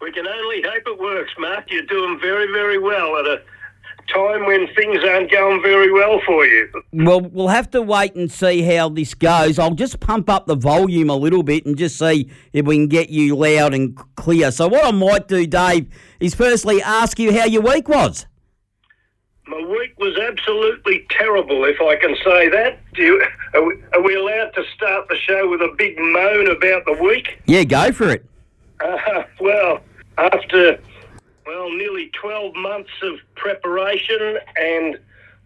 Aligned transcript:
We 0.00 0.10
can 0.10 0.26
only 0.26 0.62
hope 0.62 0.82
it 0.84 0.98
works, 0.98 1.30
Mark. 1.38 1.70
You're 1.70 1.86
doing 1.86 2.18
very, 2.20 2.52
very 2.52 2.76
well 2.76 3.18
at 3.18 3.26
a 3.26 3.40
time 4.12 4.44
when 4.46 4.66
things 4.74 4.98
aren't 5.04 5.30
going 5.30 5.62
very 5.62 5.92
well 5.92 6.20
for 6.26 6.44
you. 6.44 6.68
Well, 6.92 7.20
we'll 7.20 7.48
have 7.48 7.70
to 7.70 7.82
wait 7.82 8.14
and 8.14 8.30
see 8.30 8.62
how 8.62 8.88
this 8.88 9.14
goes. 9.14 9.58
I'll 9.58 9.74
just 9.74 10.00
pump 10.00 10.28
up 10.28 10.46
the 10.46 10.56
volume 10.56 11.10
a 11.10 11.16
little 11.16 11.42
bit 11.42 11.66
and 11.66 11.76
just 11.76 11.98
see 11.98 12.30
if 12.52 12.66
we 12.66 12.76
can 12.76 12.88
get 12.88 13.10
you 13.10 13.36
loud 13.36 13.74
and 13.74 13.96
clear. 14.16 14.50
So, 14.50 14.68
what 14.68 14.84
I 14.84 14.90
might 14.90 15.28
do, 15.28 15.46
Dave, 15.46 15.88
is 16.20 16.34
firstly 16.34 16.82
ask 16.82 17.18
you 17.18 17.32
how 17.32 17.46
your 17.46 17.62
week 17.62 17.88
was. 17.88 18.26
My 19.46 19.60
week 19.60 19.98
was 19.98 20.16
absolutely 20.18 21.04
terrible, 21.10 21.64
if 21.64 21.80
I 21.80 21.96
can 21.96 22.14
say 22.24 22.48
that. 22.48 22.78
Do 22.94 23.02
you, 23.02 23.24
are, 23.54 23.64
we, 23.64 23.74
are 23.92 24.02
we 24.02 24.14
allowed 24.14 24.52
to 24.54 24.64
start 24.74 25.08
the 25.08 25.16
show 25.16 25.48
with 25.48 25.60
a 25.60 25.74
big 25.76 25.98
moan 25.98 26.48
about 26.48 26.84
the 26.84 26.96
week? 27.02 27.40
Yeah, 27.46 27.64
go 27.64 27.92
for 27.92 28.10
it. 28.10 28.24
Uh, 28.80 29.24
well, 29.40 29.80
after 30.18 30.78
well 31.46 31.70
nearly 31.70 32.10
12 32.20 32.54
months 32.54 32.90
of 33.02 33.18
preparation 33.34 34.38
and 34.56 34.98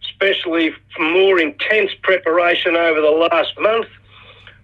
especially 0.03 0.73
more 0.99 1.39
intense 1.39 1.91
preparation 2.03 2.75
over 2.75 3.01
the 3.01 3.09
last 3.09 3.57
month 3.59 3.87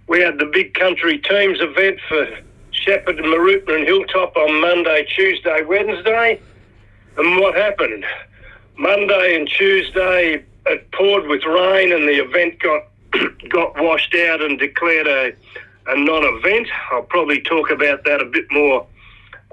we 0.08 0.22
had 0.22 0.38
the 0.38 0.45
big 0.45 0.73
country 0.73 1.18
teams 1.18 1.59
event 1.62 2.00
for 2.08 2.28
Shepherd 2.72 3.18
and 3.18 3.28
Mooroopna 3.28 3.75
and 3.75 3.86
Hilltop 3.86 4.36
on 4.36 4.62
Monday, 4.62 5.06
Tuesday, 5.16 5.64
Wednesday. 5.64 6.40
And 7.18 7.40
what 7.40 7.56
happened? 7.56 8.06
Monday 8.78 9.36
and 9.36 9.48
Tuesday 9.48 10.44
it 10.66 10.92
poured 10.92 11.28
with 11.28 11.44
rain 11.44 11.92
and 11.92 12.08
the 12.08 12.24
event 12.24 12.60
got 12.60 12.84
got 13.50 13.74
washed 13.82 14.16
out 14.16 14.42
and 14.42 14.58
declared 14.58 15.08
a, 15.08 15.34
a 15.88 16.00
non-event. 16.00 16.68
I'll 16.92 17.04
probably 17.04 17.42
talk 17.42 17.70
about 17.70 18.04
that 18.06 18.22
a 18.22 18.26
bit 18.26 18.46
more 18.52 18.88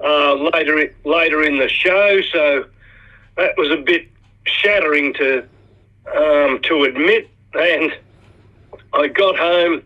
uh, 0.03 0.33
later 0.33 0.93
later 1.05 1.43
in 1.43 1.57
the 1.59 1.69
show. 1.69 2.21
So 2.31 2.65
that 3.37 3.57
was 3.57 3.69
a 3.71 3.77
bit 3.77 4.07
shattering 4.45 5.13
to 5.15 5.39
um, 6.15 6.59
to 6.63 6.83
admit. 6.83 7.29
And 7.53 7.91
I 8.93 9.07
got 9.07 9.37
home 9.37 9.83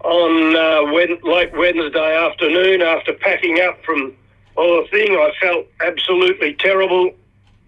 on 0.00 0.56
uh, 0.56 0.92
Wed- 0.92 1.22
late 1.22 1.56
Wednesday 1.56 2.16
afternoon 2.16 2.82
after 2.82 3.14
packing 3.14 3.60
up 3.60 3.82
from 3.84 4.14
all 4.56 4.82
the 4.82 4.88
thing. 4.88 5.12
I 5.12 5.32
felt 5.40 5.66
absolutely 5.80 6.54
terrible, 6.54 7.12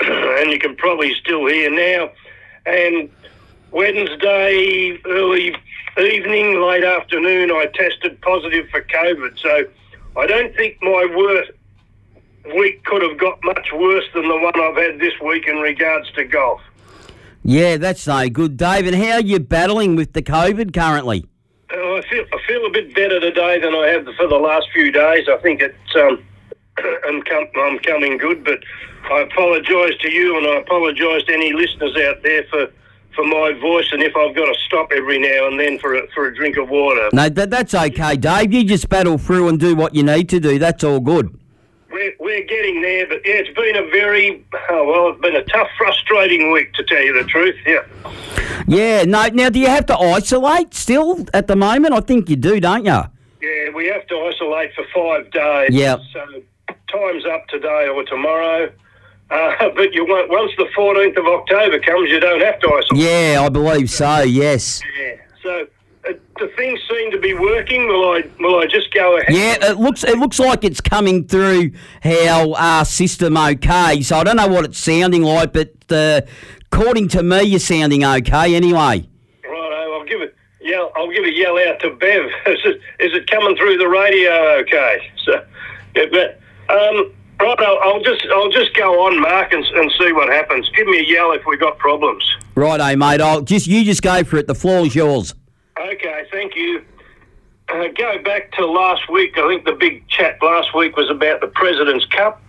and 0.41 0.51
you 0.51 0.59
can 0.59 0.77
probably 0.77 1.15
still 1.15 1.47
hear 1.47 1.71
now. 1.71 2.11
And 2.67 3.11
Wednesday 3.71 4.99
early 5.05 5.55
evening, 5.99 6.61
late 6.61 6.85
afternoon, 6.85 7.51
I 7.51 7.67
tested 7.75 8.21
positive 8.21 8.69
for 8.71 8.83
COVID. 8.83 9.39
So 9.39 9.65
I 10.17 10.27
don't 10.27 10.55
think 10.55 10.79
my 10.83 11.07
worst 11.17 11.51
week 12.55 12.85
could 12.85 13.03
have 13.03 13.19
got 13.19 13.39
much 13.43 13.73
worse 13.73 14.05
than 14.15 14.29
the 14.29 14.37
one 14.37 14.61
I've 14.61 14.77
had 14.77 15.01
this 15.01 15.13
week 15.25 15.47
in 15.47 15.57
regards 15.57 16.11
to 16.13 16.25
golf. 16.25 16.61
Yeah, 17.43 17.77
that's 17.77 18.07
no 18.07 18.29
good, 18.29 18.57
Dave. 18.57 18.87
And 18.87 18.97
how 18.97 19.13
are 19.13 19.21
you 19.21 19.39
battling 19.39 19.97
with 19.97 20.13
the 20.13 20.23
COVID 20.23 20.75
currently? 20.75 21.27
Uh, 21.73 21.95
I 21.95 22.03
feel 22.09 22.25
I 22.33 22.39
feel 22.47 22.67
a 22.67 22.71
bit 22.71 22.95
better 22.95 23.21
today 23.21 23.61
than 23.61 23.75
I 23.75 23.89
have 23.89 24.05
for 24.17 24.27
the 24.27 24.37
last 24.37 24.67
few 24.73 24.93
days. 24.93 25.29
I 25.29 25.37
think 25.39 25.61
it's 25.61 25.97
um, 25.97 26.25
I'm, 27.07 27.23
com- 27.23 27.49
I'm 27.57 27.79
coming 27.81 28.19
good, 28.19 28.45
but 28.45 28.63
I 29.11 29.21
apologise 29.21 29.99
to 30.01 30.11
you 30.11 30.37
and 30.37 30.47
I 30.47 30.57
apologise 30.57 31.25
to 31.25 31.33
any 31.33 31.53
listeners 31.53 31.97
out 31.97 32.23
there 32.23 32.45
for 32.51 32.69
for 33.17 33.25
my 33.25 33.53
voice 33.59 33.87
and 33.93 34.03
if 34.03 34.15
I've 34.15 34.37
got 34.37 34.45
to 34.45 34.55
stop 34.67 34.93
every 34.95 35.19
now 35.19 35.49
and 35.49 35.59
then 35.59 35.79
for 35.79 35.95
a, 35.95 36.07
for 36.09 36.27
a 36.27 36.35
drink 36.35 36.59
of 36.59 36.69
water. 36.69 37.09
No, 37.15 37.31
that, 37.31 37.51
that's 37.51 37.75
okay, 37.75 38.15
Dave. 38.17 38.53
You 38.53 38.63
just 38.63 38.91
battle 38.91 39.17
through 39.17 39.49
and 39.49 39.59
do 39.59 39.75
what 39.75 39.95
you 39.95 40.03
need 40.03 40.29
to 40.29 40.39
do. 40.39 40.59
That's 40.59 40.85
all 40.85 41.01
good. 41.01 41.37
We're, 41.91 42.13
we're 42.21 42.45
getting 42.45 42.83
there, 42.83 43.07
but 43.07 43.23
yeah, 43.25 43.37
it's 43.37 43.57
been 43.57 43.77
a 43.77 43.89
very 43.91 44.45
oh, 44.69 44.85
well, 44.85 45.09
it's 45.09 45.21
been 45.23 45.35
a 45.35 45.45
tough, 45.45 45.69
frustrating 45.79 46.53
week 46.53 46.75
to 46.75 46.85
tell 46.85 47.03
you 47.03 47.15
the 47.15 47.25
truth. 47.25 47.57
Yeah. 47.65 47.87
Yeah, 48.69 49.05
no. 49.05 49.29
Now, 49.29 49.49
do 49.49 49.61
you 49.61 49.69
have 49.69 49.87
to 49.87 49.97
isolate 49.97 50.75
still 50.75 51.25
at 51.33 51.47
the 51.47 51.57
moment? 51.57 51.95
I 51.95 52.01
think 52.01 52.29
you 52.29 52.37
do, 52.37 52.61
don't 52.61 52.85
you? 52.85 53.01
Yeah, 53.41 53.71
we 53.75 53.87
have 53.87 54.07
to 54.09 54.19
isolate 54.27 54.73
for 54.75 54.85
five 54.95 55.31
days. 55.31 55.71
Yep. 55.73 56.01
So 56.13 56.43
time's 56.91 57.25
up 57.27 57.47
today 57.49 57.89
or 57.89 58.05
tomorrow. 58.05 58.73
Uh, 59.31 59.69
but 59.75 59.93
you 59.93 60.07
won't, 60.07 60.31
once 60.31 60.53
the 60.57 60.69
14th 60.77 61.17
of 61.19 61.27
October 61.27 61.79
comes, 61.81 62.11
you 62.11 62.21
don't 62.21 62.41
have 62.41 62.59
to 62.61 62.69
isolate. 62.69 63.03
Yeah, 63.03 63.43
I 63.45 63.49
believe 63.49 63.91
so. 63.91 64.23
Yes. 64.23 64.83
Yeah. 64.99 65.17
So 65.43 65.67
uh, 66.09 66.13
the 66.39 66.49
things 66.57 66.81
seem 66.89 67.11
to 67.11 67.19
be 67.19 67.35
working. 67.35 67.87
Will 67.87 68.13
I? 68.13 68.23
Will 68.41 68.59
I 68.59 68.67
just 68.67 68.93
go 68.93 69.17
ahead? 69.19 69.35
Yeah, 69.35 69.71
it 69.71 69.79
looks 69.79 70.05
it 70.05 70.19
looks 70.19 70.39
like 70.39 70.65
it's 70.65 70.81
coming 70.81 71.27
through 71.27 71.73
our 72.05 72.55
uh, 72.57 72.85
system 72.85 73.37
okay. 73.37 74.03
So 74.03 74.19
I 74.19 74.25
don't 74.25 74.37
know 74.37 74.49
what 74.49 74.65
it's 74.65 74.79
sounding 74.79 75.23
like, 75.23 75.53
but 75.53 75.73
uh, 75.91 76.23
according 76.73 77.09
to 77.09 77.23
me, 77.23 77.43
you're 77.43 77.61
sounding 77.61 78.05
okay 78.05 78.55
anyway. 78.55 79.09
Right. 79.45 79.89
I'll 79.93 80.05
give 80.05 80.21
it. 80.21 80.35
Yell. 80.61 80.93
I'll 80.97 81.11
give 81.11 81.25
a 81.25 81.33
yell 81.33 81.59
out 81.69 81.81
to 81.81 81.91
Bev. 81.91 82.25
Is 82.47 82.59
it, 82.65 82.81
is 82.99 83.15
it 83.15 83.31
coming 83.31 83.57
through 83.57 83.79
the 83.79 83.89
radio? 83.89 84.33
Okay. 84.63 85.13
So, 85.25 85.45
yeah, 85.95 86.07
but 86.11 86.41
um, 86.69 87.13
right. 87.41 87.61
I'll, 87.61 87.79
I'll 87.83 88.03
just 88.03 88.27
I'll 88.33 88.51
just 88.51 88.75
go 88.75 89.07
on, 89.07 89.21
Mark, 89.21 89.53
and, 89.53 89.65
and 89.65 89.93
see 89.99 90.13
what 90.13 90.29
happens. 90.33 90.69
Give 90.71 90.87
me 90.87 91.01
a 91.01 91.05
yell 91.05 91.33
if 91.33 91.43
we've 91.47 91.61
got 91.61 91.79
problems. 91.79 92.25
Righto, 92.55 92.97
mate. 92.97 93.21
I'll 93.21 93.43
just 93.43 93.67
you 93.67 93.85
just 93.85 94.03
go 94.03 94.25
for 94.25 94.37
it. 94.37 94.47
The 94.47 94.55
floor's 94.55 94.95
yours. 94.95 95.35
Okay, 95.79 96.25
thank 96.31 96.57
you. 96.57 96.83
Uh, 97.69 97.89
go 97.97 98.23
back 98.23 98.53
to 98.53 98.65
last 98.65 99.11
week. 99.11 99.37
I 99.37 99.49
think 99.49 99.65
the 99.65 99.73
big 99.73 100.07
chat 100.09 100.39
last 100.41 100.75
week 100.75 100.97
was 100.97 101.11
about 101.11 101.41
the 101.41 101.49
President's 101.49 102.07
Cup, 102.07 102.41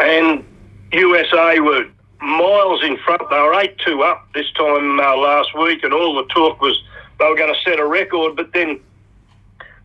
and 0.00 0.44
USA 0.92 1.60
were 1.60 1.86
miles 2.20 2.82
in 2.82 2.96
front. 2.98 3.22
They 3.30 3.36
were 3.36 3.54
eight 3.60 3.78
two 3.78 4.02
up 4.02 4.28
this 4.34 4.50
time 4.52 4.98
uh, 4.98 5.16
last 5.16 5.56
week, 5.56 5.84
and 5.84 5.92
all 5.92 6.14
the 6.16 6.26
talk 6.34 6.60
was 6.60 6.82
they 7.18 7.26
were 7.26 7.36
going 7.36 7.54
to 7.54 7.60
set 7.62 7.78
a 7.78 7.86
record. 7.86 8.36
But 8.36 8.52
then 8.52 8.80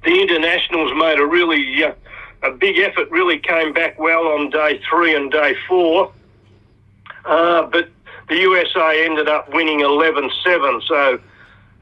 the 0.03 0.21
internationals 0.21 0.91
made 0.95 1.19
a 1.19 1.25
really 1.25 1.83
uh, 1.83 1.93
a 2.43 2.51
big 2.51 2.77
effort. 2.79 3.09
Really 3.11 3.39
came 3.39 3.73
back 3.73 3.99
well 3.99 4.27
on 4.27 4.49
day 4.49 4.81
three 4.89 5.15
and 5.15 5.31
day 5.31 5.55
four, 5.67 6.11
uh, 7.25 7.63
but 7.63 7.89
the 8.29 8.35
USA 8.37 9.05
ended 9.05 9.27
up 9.27 9.51
winning 9.53 9.79
11-7. 9.79 10.87
So. 10.87 11.19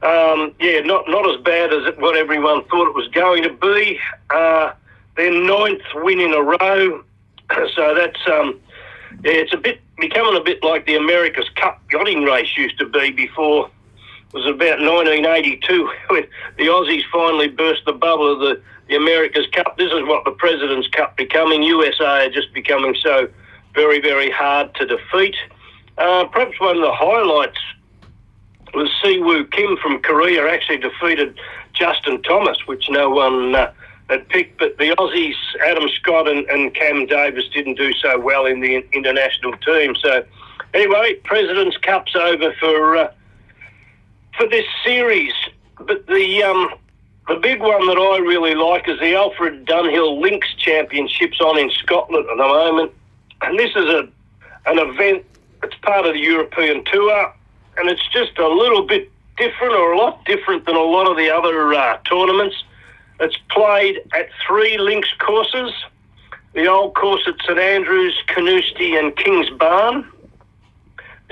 Um, 0.02 0.52
yeah, 0.58 0.80
not 0.80 1.04
not 1.06 1.32
as 1.32 1.40
bad 1.42 1.72
as 1.72 1.96
what 1.98 2.16
everyone 2.16 2.64
thought 2.64 2.88
it 2.88 2.94
was 2.96 3.06
going 3.14 3.44
to 3.44 3.52
be. 3.52 4.00
Uh, 4.30 4.72
their 5.16 5.30
ninth 5.30 5.82
win 5.94 6.18
in 6.18 6.34
a 6.34 6.42
row, 6.42 7.04
so 7.76 7.94
that's 7.94 8.18
um, 8.26 8.58
yeah, 9.22 9.32
it's 9.32 9.54
a 9.54 9.56
bit 9.56 9.80
becoming 9.98 10.40
a 10.40 10.42
bit 10.42 10.64
like 10.64 10.86
the 10.86 10.96
America's 10.96 11.48
Cup 11.54 11.80
yachting 11.92 12.24
race 12.24 12.56
used 12.56 12.78
to 12.78 12.86
be 12.86 13.12
before. 13.12 13.70
Was 14.32 14.46
about 14.46 14.80
1982 14.80 15.90
when 16.08 16.26
the 16.56 16.64
Aussies 16.64 17.02
finally 17.12 17.48
burst 17.48 17.84
the 17.84 17.92
bubble 17.92 18.32
of 18.32 18.40
the, 18.40 18.62
the 18.88 18.96
America's 18.96 19.46
Cup. 19.52 19.76
This 19.76 19.92
is 19.92 20.02
what 20.04 20.24
the 20.24 20.30
President's 20.32 20.88
Cup 20.88 21.16
becoming. 21.16 21.62
USA 21.62 22.26
are 22.26 22.30
just 22.30 22.52
becoming 22.54 22.94
so 23.00 23.28
very 23.74 24.00
very 24.00 24.30
hard 24.30 24.74
to 24.76 24.86
defeat. 24.86 25.36
Uh, 25.98 26.24
perhaps 26.24 26.58
one 26.60 26.76
of 26.76 26.82
the 26.82 26.92
highlights 26.92 27.58
was 28.74 28.88
Siwoo 29.04 29.50
Kim 29.50 29.76
from 29.76 30.00
Korea 30.00 30.48
actually 30.48 30.78
defeated 30.78 31.38
Justin 31.74 32.22
Thomas, 32.22 32.56
which 32.66 32.88
no 32.88 33.10
one 33.10 33.54
uh, 33.54 33.72
had 34.08 34.28
picked. 34.28 34.58
But 34.58 34.78
the 34.78 34.94
Aussies, 34.96 35.34
Adam 35.64 35.88
Scott 36.00 36.28
and, 36.28 36.48
and 36.48 36.74
Cam 36.74 37.06
Davis, 37.06 37.44
didn't 37.52 37.76
do 37.76 37.92
so 37.94 38.18
well 38.18 38.46
in 38.46 38.60
the 38.60 38.84
international 38.92 39.52
team. 39.58 39.94
So, 39.96 40.24
anyway, 40.74 41.14
President's 41.24 41.76
Cup's 41.78 42.16
over 42.16 42.54
for 42.58 42.96
uh, 42.96 43.12
for 44.36 44.48
this 44.48 44.66
series. 44.84 45.32
But 45.78 46.06
the 46.06 46.42
um, 46.42 46.74
the 47.28 47.36
big 47.36 47.60
one 47.60 47.86
that 47.86 47.98
I 47.98 48.18
really 48.18 48.54
like 48.54 48.88
is 48.88 48.98
the 49.00 49.14
Alfred 49.14 49.66
Dunhill 49.66 50.20
Links 50.20 50.48
Championships 50.58 51.40
on 51.40 51.58
in 51.58 51.70
Scotland 51.70 52.26
at 52.28 52.36
the 52.36 52.42
moment, 52.42 52.92
and 53.42 53.58
this 53.58 53.70
is 53.70 53.86
a 53.86 54.08
an 54.66 54.78
event 54.78 55.24
it's 55.62 55.76
part 55.82 56.06
of 56.06 56.14
the 56.14 56.20
European 56.20 56.84
Tour, 56.84 57.32
and 57.76 57.88
it's 57.88 58.06
just 58.12 58.36
a 58.38 58.48
little 58.48 58.86
bit 58.86 59.10
different, 59.36 59.74
or 59.74 59.92
a 59.92 59.98
lot 59.98 60.24
different 60.24 60.66
than 60.66 60.74
a 60.74 60.82
lot 60.82 61.08
of 61.08 61.16
the 61.16 61.30
other 61.30 61.72
uh, 61.72 61.98
tournaments. 61.98 62.56
It's 63.20 63.36
played 63.50 63.98
at 64.14 64.28
three 64.46 64.78
links 64.78 65.08
courses 65.20 65.72
the 66.54 66.66
old 66.66 66.94
course 66.94 67.22
at 67.26 67.34
St 67.46 67.58
Andrews, 67.58 68.14
Carnoustie, 68.28 68.94
and 68.96 69.16
Kingsbarn. 69.16 70.06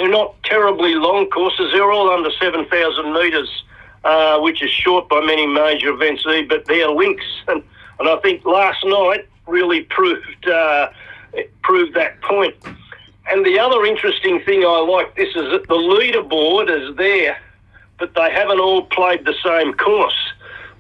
They're 0.01 0.09
not 0.09 0.43
terribly 0.45 0.95
long 0.95 1.29
courses, 1.29 1.73
they're 1.73 1.93
all 1.93 2.09
under 2.09 2.31
7,000 2.41 3.13
metres, 3.13 3.65
uh, 4.03 4.41
which 4.41 4.63
is 4.63 4.71
short 4.71 5.11
by 5.11 5.21
many 5.21 5.47
major 5.47 5.91
events, 5.91 6.25
but 6.49 6.65
they're 6.65 6.89
links. 6.89 7.25
And, 7.49 7.63
and 7.99 8.09
I 8.09 8.17
think 8.21 8.47
last 8.47 8.83
night 8.83 9.29
really 9.47 9.83
proved, 9.83 10.49
uh, 10.49 10.89
proved 11.63 11.93
that 11.97 12.19
point. 12.23 12.55
And 13.29 13.45
the 13.45 13.59
other 13.59 13.85
interesting 13.85 14.41
thing 14.41 14.65
I 14.65 14.79
like 14.79 15.17
this 15.17 15.29
is 15.37 15.51
that 15.51 15.69
the 15.69 15.75
leaderboard 15.75 16.71
is 16.71 16.97
there, 16.97 17.39
but 17.99 18.15
they 18.15 18.31
haven't 18.31 18.59
all 18.59 18.87
played 18.87 19.27
the 19.27 19.35
same 19.45 19.75
course. 19.75 20.17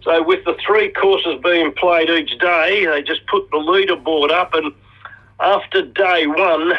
So 0.03 0.23
with 0.23 0.47
the 0.47 0.57
three 0.67 0.93
courses 0.93 1.39
being 1.43 1.73
played 1.73 2.09
each 2.09 2.39
day, 2.39 2.87
they 2.87 3.03
just 3.03 3.27
put 3.27 3.51
the 3.51 3.59
leaderboard 3.59 4.31
up, 4.31 4.55
and 4.55 4.73
after 5.41 5.83
day 5.83 6.27
one, 6.27 6.73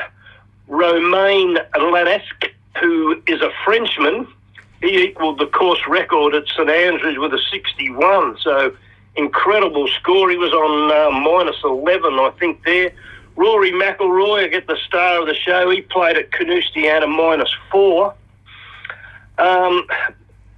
Romain 0.72 1.58
Langasque, 1.76 2.50
who 2.80 3.22
is 3.28 3.42
a 3.42 3.52
Frenchman, 3.66 4.26
he 4.80 5.04
equalled 5.04 5.38
the 5.38 5.48
course 5.48 5.82
record 5.86 6.34
at 6.34 6.48
St 6.48 6.70
Andrews 6.70 7.18
with 7.20 7.34
a 7.34 7.42
61. 7.52 8.38
So 8.40 8.74
incredible 9.16 9.90
score. 9.90 10.30
He 10.30 10.38
was 10.38 10.54
on 10.54 10.92
uh, 10.92 11.12
minus 11.20 11.58
11, 11.66 12.14
I 12.14 12.32
think, 12.40 12.64
there. 12.64 12.94
Rory 13.36 13.74
McIlroy, 13.74 14.46
I 14.46 14.48
get 14.48 14.68
the 14.68 14.78
star 14.88 15.20
of 15.20 15.28
the 15.28 15.36
show. 15.36 15.70
He 15.70 15.82
played 15.82 16.16
at 16.16 16.32
Carnoustie 16.32 16.88
at 16.88 17.04
a 17.04 17.08
minus 17.08 17.54
four. 17.70 18.16
Um, 19.38 19.86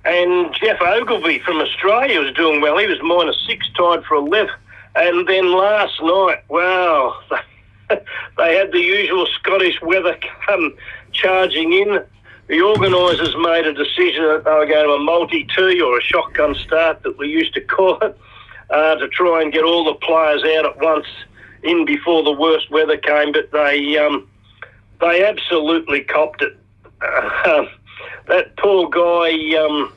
and 0.06 0.54
Geoff 0.54 0.80
Ogilvy 0.80 1.40
from 1.40 1.58
Australia 1.58 2.20
was 2.20 2.34
doing 2.34 2.62
well. 2.62 2.78
He 2.78 2.86
was 2.86 3.02
minus 3.02 3.38
six, 3.48 3.68
tied 3.76 4.04
for 4.06 4.16
11. 4.16 4.54
And 4.96 5.28
then 5.28 5.52
last 5.52 6.00
night, 6.04 6.44
wow, 6.50 7.20
they 8.38 8.56
had 8.56 8.72
the 8.72 8.80
usual 8.80 9.28
Scottish 9.40 9.82
weather 9.82 10.18
come 10.46 10.76
charging 11.12 11.74
in. 11.74 12.04
The 12.48 12.62
organisers 12.62 13.36
made 13.38 13.66
a 13.66 13.74
decision 13.74 14.26
that 14.26 14.44
they 14.44 14.52
were 14.52 14.66
going 14.66 14.86
to 14.86 14.94
a 14.94 15.00
multi 15.00 15.48
two 15.56 15.82
or 15.86 15.98
a 15.98 16.02
shotgun 16.02 16.56
start 16.56 17.04
that 17.04 17.18
we 17.18 17.30
used 17.30 17.54
to 17.54 17.62
call 17.62 17.98
it 18.00 18.18
uh, 18.70 18.96
to 18.96 19.08
try 19.08 19.42
and 19.42 19.54
get 19.54 19.64
all 19.64 19.86
the 19.86 19.94
players 19.96 20.44
out 20.44 20.66
at 20.66 20.80
once 20.80 21.08
in 21.64 21.86
before 21.86 22.24
the 22.24 22.32
worst 22.32 22.70
weather 22.70 22.98
came. 22.98 23.32
But 23.32 23.52
they 23.52 23.98
um, 23.98 24.28
they 25.00 25.26
absolutely 25.26 26.02
copped 26.02 26.42
it. 26.42 26.58
Uh, 27.02 27.66
that 28.28 28.56
poor 28.58 28.90
guy, 28.90 29.58
um, 29.58 29.94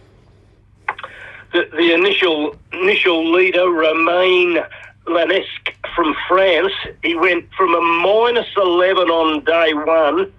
the, 1.53 1.69
the 1.73 1.93
initial 1.93 2.55
initial 2.73 3.33
leader, 3.33 3.69
Romain 3.69 4.59
Langasque 5.07 5.75
from 5.95 6.15
France, 6.29 6.73
he 7.03 7.15
went 7.15 7.49
from 7.57 7.75
a 7.75 7.81
minus 7.81 8.49
11 8.57 9.09
on 9.09 9.45
day 9.45 9.73
one 9.75 10.33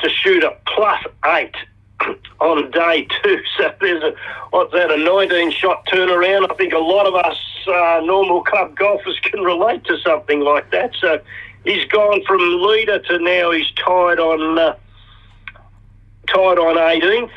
to 0.00 0.10
shoot 0.10 0.44
a 0.44 0.56
plus 0.66 1.02
eight 1.26 1.54
on 2.40 2.70
day 2.70 3.06
two. 3.22 3.38
So 3.56 3.72
there's 3.80 4.02
a, 4.02 4.14
what's 4.50 4.72
that, 4.72 4.90
a 4.90 4.96
19 4.96 5.50
shot 5.50 5.86
turnaround. 5.86 6.50
I 6.50 6.54
think 6.54 6.72
a 6.72 6.78
lot 6.78 7.06
of 7.06 7.14
us 7.14 7.36
uh, 7.66 8.00
normal 8.04 8.42
club 8.44 8.76
golfers 8.76 9.18
can 9.22 9.40
relate 9.40 9.84
to 9.84 9.98
something 9.98 10.40
like 10.40 10.70
that. 10.70 10.94
So 11.00 11.20
he's 11.64 11.84
gone 11.86 12.22
from 12.26 12.40
leader 12.62 12.98
to 12.98 13.18
now 13.18 13.50
he's 13.50 13.70
tied 13.72 14.20
on. 14.20 14.58
Uh, 14.58 14.76
tied 16.28 16.58
on 16.58 16.76
18th. 16.76 17.30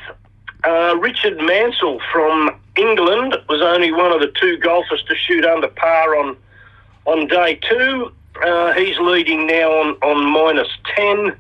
Uh, 0.63 0.95
Richard 0.97 1.37
Mansell 1.37 1.99
from 2.11 2.51
England 2.77 3.35
was 3.49 3.61
only 3.61 3.91
one 3.91 4.11
of 4.11 4.19
the 4.19 4.31
two 4.39 4.57
golfers 4.57 5.03
to 5.07 5.15
shoot 5.15 5.45
under 5.45 5.67
par 5.67 6.15
on 6.15 6.37
on 7.05 7.27
day 7.27 7.59
two. 7.69 8.11
Uh, 8.43 8.73
he's 8.73 8.97
leading 8.99 9.45
now 9.45 9.71
on, 9.71 9.95
on 10.01 10.25
minus 10.31 10.69
10. 10.95 11.35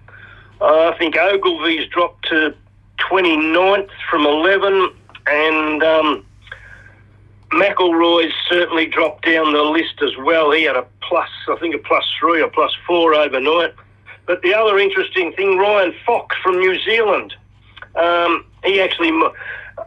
Uh, 0.59 0.91
I 0.93 0.97
think 0.97 1.17
Ogilvy's 1.17 1.87
dropped 1.87 2.27
to 2.29 2.53
29th 3.09 3.89
from 4.09 4.25
11, 4.25 4.89
and 5.27 5.83
um, 5.83 6.25
McIlroy's 7.51 8.33
certainly 8.47 8.85
dropped 8.85 9.25
down 9.25 9.53
the 9.53 9.63
list 9.63 10.01
as 10.03 10.15
well. 10.17 10.51
He 10.51 10.63
had 10.63 10.75
a 10.75 10.85
plus, 11.01 11.29
I 11.49 11.55
think 11.55 11.75
a 11.75 11.79
plus 11.79 12.05
three 12.19 12.41
or 12.41 12.49
plus 12.49 12.75
four 12.85 13.15
overnight. 13.15 13.73
But 14.27 14.41
the 14.43 14.53
other 14.53 14.77
interesting 14.77 15.33
thing, 15.33 15.57
Ryan 15.57 15.93
Fox 16.05 16.35
from 16.43 16.59
New 16.59 16.79
Zealand, 16.81 17.33
um, 17.95 18.45
he 18.63 18.79
actually 18.79 19.11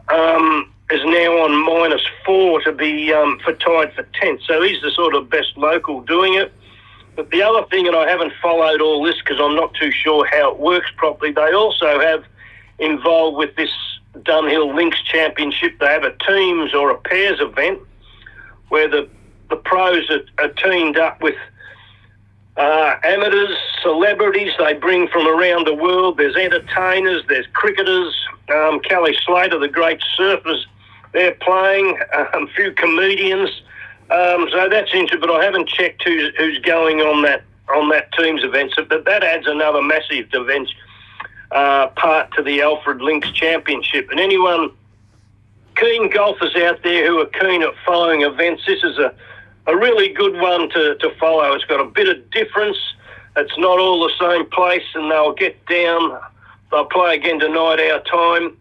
um, 0.09 0.71
is 0.91 1.01
now 1.03 1.43
on 1.43 1.65
minus 1.65 2.01
four 2.25 2.61
to 2.61 2.71
be 2.71 3.11
um, 3.11 3.39
for 3.43 3.53
tied 3.53 3.93
for 3.93 4.03
tenth. 4.13 4.41
So 4.45 4.61
he's 4.61 4.81
the 4.81 4.91
sort 4.91 5.15
of 5.15 5.29
best 5.29 5.57
local 5.57 6.01
doing 6.01 6.35
it. 6.35 6.53
But 7.15 7.31
the 7.31 7.41
other 7.41 7.65
thing, 7.67 7.87
and 7.87 7.95
I 7.95 8.07
haven't 8.09 8.33
followed 8.41 8.81
all 8.81 9.03
this 9.03 9.15
because 9.19 9.39
I'm 9.39 9.55
not 9.55 9.73
too 9.73 9.91
sure 9.91 10.27
how 10.31 10.51
it 10.51 10.59
works 10.59 10.87
properly. 10.97 11.31
They 11.31 11.53
also 11.53 11.99
have 11.99 12.23
involved 12.77 13.37
with 13.37 13.55
this 13.55 13.71
Dunhill 14.13 14.75
Links 14.75 15.01
Championship. 15.03 15.79
They 15.79 15.87
have 15.87 16.03
a 16.03 16.15
teams 16.27 16.73
or 16.73 16.91
a 16.91 16.97
pairs 16.97 17.39
event 17.39 17.79
where 18.69 18.89
the 18.89 19.09
the 19.49 19.55
pros 19.55 20.09
are, 20.09 20.43
are 20.43 20.49
teamed 20.53 20.97
up 20.97 21.21
with 21.21 21.35
uh, 22.57 22.95
amateurs, 23.03 23.55
celebrities 23.81 24.51
they 24.57 24.73
bring 24.73 25.07
from 25.09 25.27
around 25.27 25.67
the 25.67 25.73
world. 25.73 26.17
There's 26.17 26.35
entertainers, 26.35 27.23
there's 27.27 27.45
cricketers. 27.53 28.15
Um, 28.53 28.79
Kelly 28.79 29.15
Slater, 29.25 29.59
the 29.59 29.67
great 29.67 29.99
surfers, 30.17 30.63
they're 31.15 31.35
playing. 31.35 31.97
Um, 32.13 32.43
a 32.43 32.47
few 32.55 32.71
comedians. 32.73 33.49
Um, 34.11 34.47
so 34.51 34.69
that's 34.69 34.93
interesting, 34.93 35.19
but 35.19 35.31
I 35.31 35.43
haven't 35.43 35.67
checked 35.67 36.03
who's, 36.03 36.31
who's 36.37 36.59
going 36.59 36.99
on 37.01 37.23
that 37.23 37.43
on 37.73 37.89
that 37.89 38.11
team's 38.13 38.43
event. 38.43 38.73
But 38.87 39.05
that 39.05 39.23
adds 39.23 39.47
another 39.47 39.81
massive 39.81 40.27
event 40.33 40.69
uh, 41.51 41.87
part 41.87 42.31
to 42.35 42.43
the 42.43 42.61
Alfred 42.61 43.01
Links 43.01 43.31
Championship. 43.31 44.09
And 44.11 44.19
anyone 44.19 44.69
keen 45.75 46.11
golfers 46.11 46.55
out 46.57 46.83
there 46.83 47.07
who 47.07 47.19
are 47.19 47.25
keen 47.25 47.63
at 47.63 47.73
following 47.83 48.21
events, 48.21 48.63
this 48.67 48.83
is 48.83 48.99
a 48.99 49.15
a 49.67 49.75
really 49.75 50.09
good 50.09 50.39
one 50.39 50.69
to, 50.69 50.95
to 50.95 51.09
follow. 51.19 51.53
It's 51.53 51.65
got 51.65 51.79
a 51.79 51.85
bit 51.85 52.07
of 52.07 52.29
difference. 52.31 52.77
It's 53.35 53.57
not 53.57 53.79
all 53.79 54.07
the 54.07 54.13
same 54.19 54.49
place, 54.49 54.85
and 54.93 55.11
they'll 55.11 55.33
get 55.33 55.65
down. 55.65 56.19
They'll 56.71 56.85
play 56.85 57.15
again 57.15 57.39
tonight, 57.39 57.79
our 57.91 58.01
time, 58.01 58.57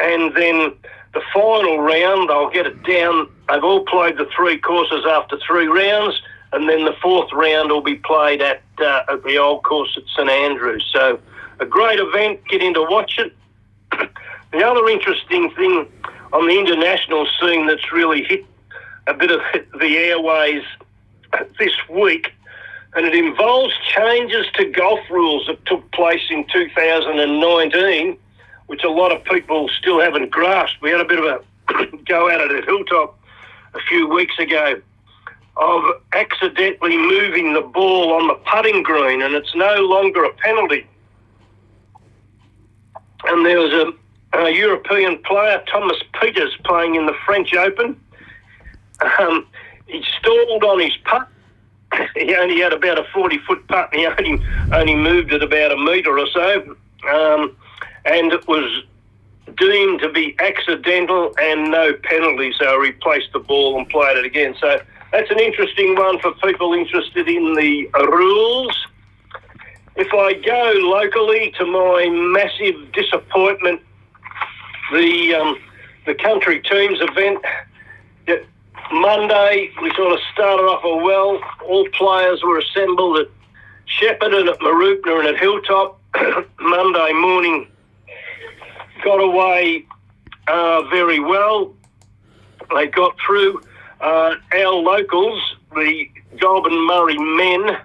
and 0.00 0.34
then 0.34 0.72
the 1.12 1.22
final 1.34 1.80
round 1.80 2.30
they'll 2.30 2.50
get 2.50 2.66
it 2.66 2.82
down. 2.84 3.28
They've 3.48 3.64
all 3.64 3.84
played 3.84 4.16
the 4.16 4.28
three 4.36 4.58
courses 4.58 5.04
after 5.08 5.38
three 5.46 5.66
rounds, 5.66 6.20
and 6.52 6.68
then 6.68 6.84
the 6.84 6.94
fourth 7.02 7.32
round 7.32 7.70
will 7.70 7.82
be 7.82 7.96
played 7.96 8.40
at 8.40 8.62
uh, 8.78 9.02
at 9.08 9.24
the 9.24 9.38
old 9.38 9.64
course 9.64 9.96
at 9.96 10.04
St 10.16 10.28
Andrews. 10.28 10.88
So 10.92 11.18
a 11.58 11.66
great 11.66 11.98
event. 11.98 12.40
Get 12.48 12.62
in 12.62 12.74
to 12.74 12.82
watch 12.82 13.18
it. 13.18 13.34
the 14.52 14.64
other 14.64 14.88
interesting 14.88 15.50
thing 15.50 15.86
on 16.32 16.46
the 16.46 16.58
international 16.58 17.26
scene 17.40 17.66
that's 17.66 17.92
really 17.92 18.24
hit 18.24 18.44
a 19.06 19.14
bit 19.14 19.30
of 19.30 19.40
the 19.80 19.96
airways 19.96 20.62
this 21.58 21.72
week, 21.88 22.32
and 22.94 23.06
it 23.06 23.14
involves 23.14 23.74
changes 23.94 24.46
to 24.54 24.64
golf 24.66 25.00
rules 25.10 25.46
that 25.46 25.64
took 25.66 25.90
place 25.92 26.22
in 26.30 26.46
2019, 26.52 28.16
which 28.70 28.84
a 28.84 28.90
lot 28.90 29.12
of 29.12 29.22
people 29.24 29.68
still 29.78 30.00
haven't 30.00 30.30
grasped. 30.30 30.80
We 30.80 30.90
had 30.90 31.00
a 31.00 31.04
bit 31.04 31.18
of 31.18 31.24
a 31.24 31.96
go 32.08 32.28
at 32.28 32.40
it 32.40 32.50
at 32.50 32.64
Hilltop 32.64 33.18
a 33.74 33.80
few 33.88 34.08
weeks 34.08 34.38
ago 34.38 34.80
of 35.56 35.84
accidentally 36.12 36.96
moving 36.96 37.52
the 37.52 37.60
ball 37.60 38.12
on 38.12 38.28
the 38.28 38.34
putting 38.50 38.82
green, 38.82 39.20
and 39.20 39.34
it's 39.34 39.54
no 39.54 39.74
longer 39.82 40.24
a 40.24 40.32
penalty. 40.34 40.86
And 43.24 43.44
there 43.44 43.58
was 43.58 43.72
a, 43.72 44.38
a 44.38 44.50
European 44.50 45.18
player, 45.22 45.62
Thomas 45.70 45.98
Pieters, 46.14 46.52
playing 46.64 46.94
in 46.94 47.06
the 47.06 47.14
French 47.26 47.52
Open 47.54 48.00
um, 49.18 49.46
he 49.86 50.04
stalled 50.18 50.64
on 50.64 50.80
his 50.80 50.96
putt. 51.04 51.28
he 52.14 52.34
only 52.36 52.60
had 52.60 52.72
about 52.72 52.98
a 52.98 53.04
40 53.12 53.38
foot 53.38 53.66
putt 53.68 53.90
and 53.92 54.00
he 54.00 54.06
only, 54.06 54.44
only 54.72 54.94
moved 54.94 55.32
it 55.32 55.42
about 55.42 55.72
a 55.72 55.76
metre 55.76 56.18
or 56.18 56.26
so. 56.28 56.76
Um, 57.08 57.56
and 58.04 58.32
it 58.32 58.46
was 58.46 58.84
deemed 59.56 60.00
to 60.00 60.08
be 60.10 60.36
accidental 60.38 61.34
and 61.40 61.70
no 61.70 61.92
penalty, 62.04 62.52
so 62.58 62.66
I 62.66 62.76
replaced 62.76 63.32
the 63.32 63.40
ball 63.40 63.78
and 63.78 63.88
played 63.88 64.16
it 64.16 64.24
again. 64.24 64.54
So 64.60 64.80
that's 65.12 65.30
an 65.30 65.40
interesting 65.40 65.96
one 65.96 66.18
for 66.20 66.32
people 66.34 66.72
interested 66.72 67.28
in 67.28 67.54
the 67.54 67.88
rules. 68.10 68.86
If 69.96 70.12
I 70.14 70.34
go 70.34 70.72
locally 70.76 71.52
to 71.58 71.66
my 71.66 72.08
massive 72.08 72.92
disappointment, 72.92 73.82
the 74.92 75.34
um, 75.34 75.58
the 76.06 76.14
country 76.14 76.60
teams 76.62 76.98
event 77.00 77.44
Monday, 78.92 79.70
we 79.80 79.94
sort 79.94 80.12
of 80.12 80.18
started 80.32 80.64
off 80.64 80.82
a 80.82 80.96
well. 80.96 81.40
All 81.64 81.86
players 81.90 82.42
were 82.42 82.58
assembled 82.58 83.18
at 83.18 83.28
Shepparton, 83.86 84.48
at 84.48 84.58
Mooroopna, 84.58 85.20
and 85.20 85.28
at 85.28 85.38
Hilltop. 85.38 86.00
Monday 86.60 87.12
morning 87.12 87.69
got 89.02 89.16
away 89.16 89.86
uh, 90.48 90.82
very 90.88 91.20
well. 91.20 91.74
They 92.74 92.86
got 92.86 93.16
through. 93.24 93.62
Uh, 94.00 94.34
our 94.52 94.72
locals, 94.72 95.42
the 95.74 96.08
Goulburn 96.38 96.86
Murray 96.86 97.18
men, 97.18 97.76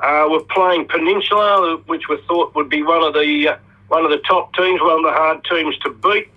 uh, 0.00 0.26
were 0.30 0.44
playing 0.44 0.86
Peninsula, 0.86 1.78
which 1.86 2.08
we 2.08 2.20
thought 2.28 2.54
would 2.54 2.68
be 2.68 2.82
one 2.82 3.02
of 3.02 3.14
the 3.14 3.48
uh, 3.48 3.56
one 3.88 4.04
of 4.04 4.10
the 4.10 4.18
top 4.18 4.54
teams, 4.54 4.80
one 4.80 4.98
of 4.98 5.04
the 5.04 5.12
hard 5.12 5.44
teams 5.44 5.76
to 5.78 5.90
beat. 5.90 6.28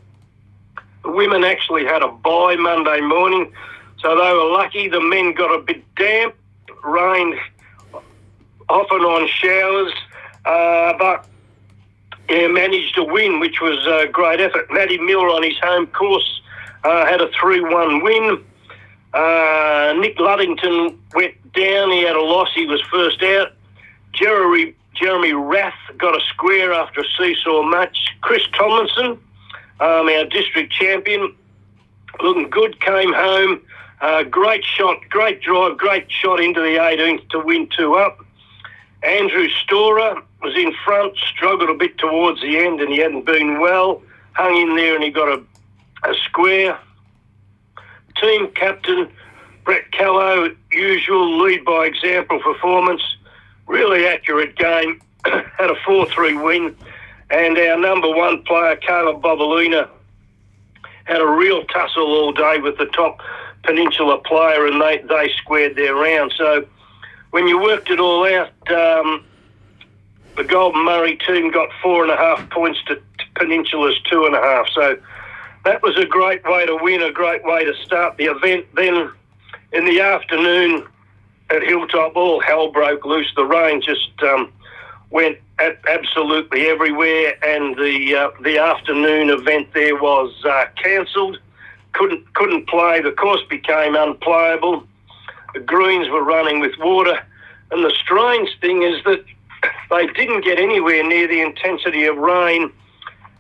The 1.04 1.12
women 1.12 1.44
actually 1.44 1.86
had 1.86 2.02
a 2.02 2.08
bye 2.08 2.56
Monday 2.56 3.02
morning, 3.02 3.52
so 4.00 4.10
they 4.10 4.34
were 4.34 4.52
lucky. 4.52 4.90
The 4.90 5.02
men 5.02 5.34
got 5.34 5.54
a 5.54 5.62
bit 5.62 5.84
damp, 5.96 6.36
rained 6.84 7.36
off 8.70 8.88
and 8.92 9.06
on 9.06 9.28
showers, 9.28 9.94
uh, 10.46 10.94
but 10.98 11.26
yeah, 12.30 12.48
managed 12.48 12.96
to 12.96 13.04
win, 13.04 13.40
which 13.40 13.62
was 13.62 13.86
a 13.88 14.08
great 14.12 14.42
effort. 14.42 14.68
Matty 14.72 14.98
Miller 14.98 15.30
on 15.30 15.44
his 15.44 15.58
home 15.60 15.88
course 15.88 16.42
uh, 16.84 17.06
had 17.06 17.22
a 17.22 17.30
3 17.40 17.62
1 17.62 18.04
win. 18.04 18.44
Uh, 19.14 19.94
Nick 20.00 20.18
Luddington 20.18 20.98
went 21.16 21.54
down. 21.54 21.92
He 21.92 22.04
had 22.04 22.16
a 22.16 22.22
loss. 22.22 22.50
He 22.54 22.66
was 22.66 22.82
first 22.92 23.24
out. 23.24 23.54
Jeremy, 24.14 24.76
Jeremy 24.96 25.34
Rath 25.34 25.74
got 25.98 26.16
a 26.16 26.24
square 26.26 26.74
after 26.74 27.02
a 27.02 27.06
seesaw 27.18 27.64
match. 27.64 27.98
Chris 28.22 28.44
Tomlinson, 28.58 29.20
um, 29.80 30.10
our 30.10 30.26
district 30.26 30.74
champion, 30.74 31.36
looking 32.22 32.50
good, 32.50 32.80
came 32.82 33.14
home. 33.14 33.62
Uh, 34.02 34.24
great 34.24 34.64
shot, 34.64 34.98
great 35.10 35.42
drive, 35.42 35.78
great 35.78 36.12
shot 36.12 36.40
into 36.40 36.62
the 36.62 36.78
18th 36.78 37.28
to 37.30 37.40
win 37.40 37.68
two 37.76 37.96
up. 37.96 38.24
Andrew 39.04 39.48
Storer 39.64 40.22
was 40.42 40.56
in 40.56 40.74
front, 40.84 41.18
struggled 41.18 41.70
a 41.70 41.74
bit 41.74 41.98
towards 41.98 42.42
the 42.42 42.58
end, 42.58 42.82
and 42.82 42.92
he 42.92 43.00
hadn't 43.00 43.26
been 43.26 43.60
well. 43.60 44.02
Hung 44.34 44.56
in 44.56 44.76
there 44.76 44.96
and 44.96 45.04
he 45.04 45.10
got 45.10 45.28
a, 45.28 45.44
a 46.10 46.14
square. 46.26 46.78
Team 48.22 48.52
captain 48.52 49.10
Brett 49.64 49.92
Callow, 49.92 50.56
usual 50.72 51.40
lead 51.40 51.66
by 51.66 51.86
example 51.86 52.40
performance. 52.40 53.02
Really 53.68 54.08
accurate 54.08 54.56
game. 54.56 55.02
Had 55.26 55.70
a 55.70 55.76
4 55.86 56.06
3 56.08 56.36
win. 56.38 56.76
And 57.30 57.58
our 57.58 57.78
number 57.78 58.10
one 58.10 58.44
player, 58.44 58.78
Caleb 58.78 59.22
Bobolina, 59.22 59.90
had 61.04 61.22
a 61.22 61.28
real 61.28 61.66
tussle 61.66 62.04
all 62.04 62.32
day 62.32 62.60
with 62.60 62.78
the 62.78 62.86
top 62.86 63.20
Peninsula 63.64 64.20
player, 64.20 64.66
and 64.66 64.82
they, 64.82 65.00
they 65.00 65.30
squared 65.38 65.76
their 65.76 65.96
round. 65.96 66.34
So 66.38 66.66
when 67.32 67.48
you 67.48 67.62
worked 67.62 67.90
it 67.90 68.00
all 68.00 68.26
out, 68.26 68.72
um, 68.72 69.24
the 70.36 70.44
Goulburn 70.44 70.86
Murray 70.86 71.18
team 71.18 71.52
got 71.52 71.70
four 71.82 72.04
and 72.04 72.12
a 72.12 72.18
half 72.18 72.50
points 72.50 72.80
to, 72.88 73.02
Peninsula's 73.36 74.00
two 74.10 74.26
and 74.26 74.36
a 74.36 74.42
half. 74.42 74.68
So 74.74 74.98
that 75.66 75.82
was 75.84 75.98
a 75.98 76.06
great 76.06 76.44
way 76.46 76.66
to 76.66 76.76
win, 76.82 77.02
a 77.02 77.12
great 77.12 77.44
way 77.44 77.66
to 77.66 77.74
start 77.84 78.18
the 78.18 78.26
event. 78.26 78.66
Then 78.76 79.12
in 79.74 79.86
the 79.86 80.02
afternoon 80.02 80.88
at 81.50 81.64
Hilltop, 81.64 82.16
all 82.16 82.40
hell 82.40 82.72
broke 82.72 83.06
loose. 83.06 83.32
The 83.36 83.46
rain 83.46 83.82
just 83.82 84.12
um, 84.24 84.52
went 85.10 85.38
absolutely 85.88 86.68
everywhere, 86.68 87.34
and 87.44 87.76
the 87.76 88.16
uh, 88.16 88.42
the 88.42 88.58
afternoon 88.58 89.30
event 89.30 89.74
there 89.74 89.96
was 89.96 90.34
uh, 90.46 90.66
cancelled. 90.82 91.40
Couldn't 91.94 92.34
couldn't 92.34 92.68
play. 92.68 93.02
The 93.02 93.12
course 93.12 93.42
became 93.50 93.96
unplayable. 93.96 94.88
The 95.54 95.60
greens 95.60 96.10
were 96.10 96.24
running 96.24 96.60
with 96.60 96.78
water, 96.80 97.20
and 97.72 97.84
the 97.84 97.92
strange 97.92 98.50
thing 98.60 98.84
is 98.84 99.04
that 99.06 99.24
they 99.90 100.08
didn't 100.08 100.44
get 100.44 100.60
anywhere 100.60 101.04
near 101.04 101.28
the 101.28 101.42
intensity 101.42 102.06
of 102.06 102.18
rain 102.18 102.72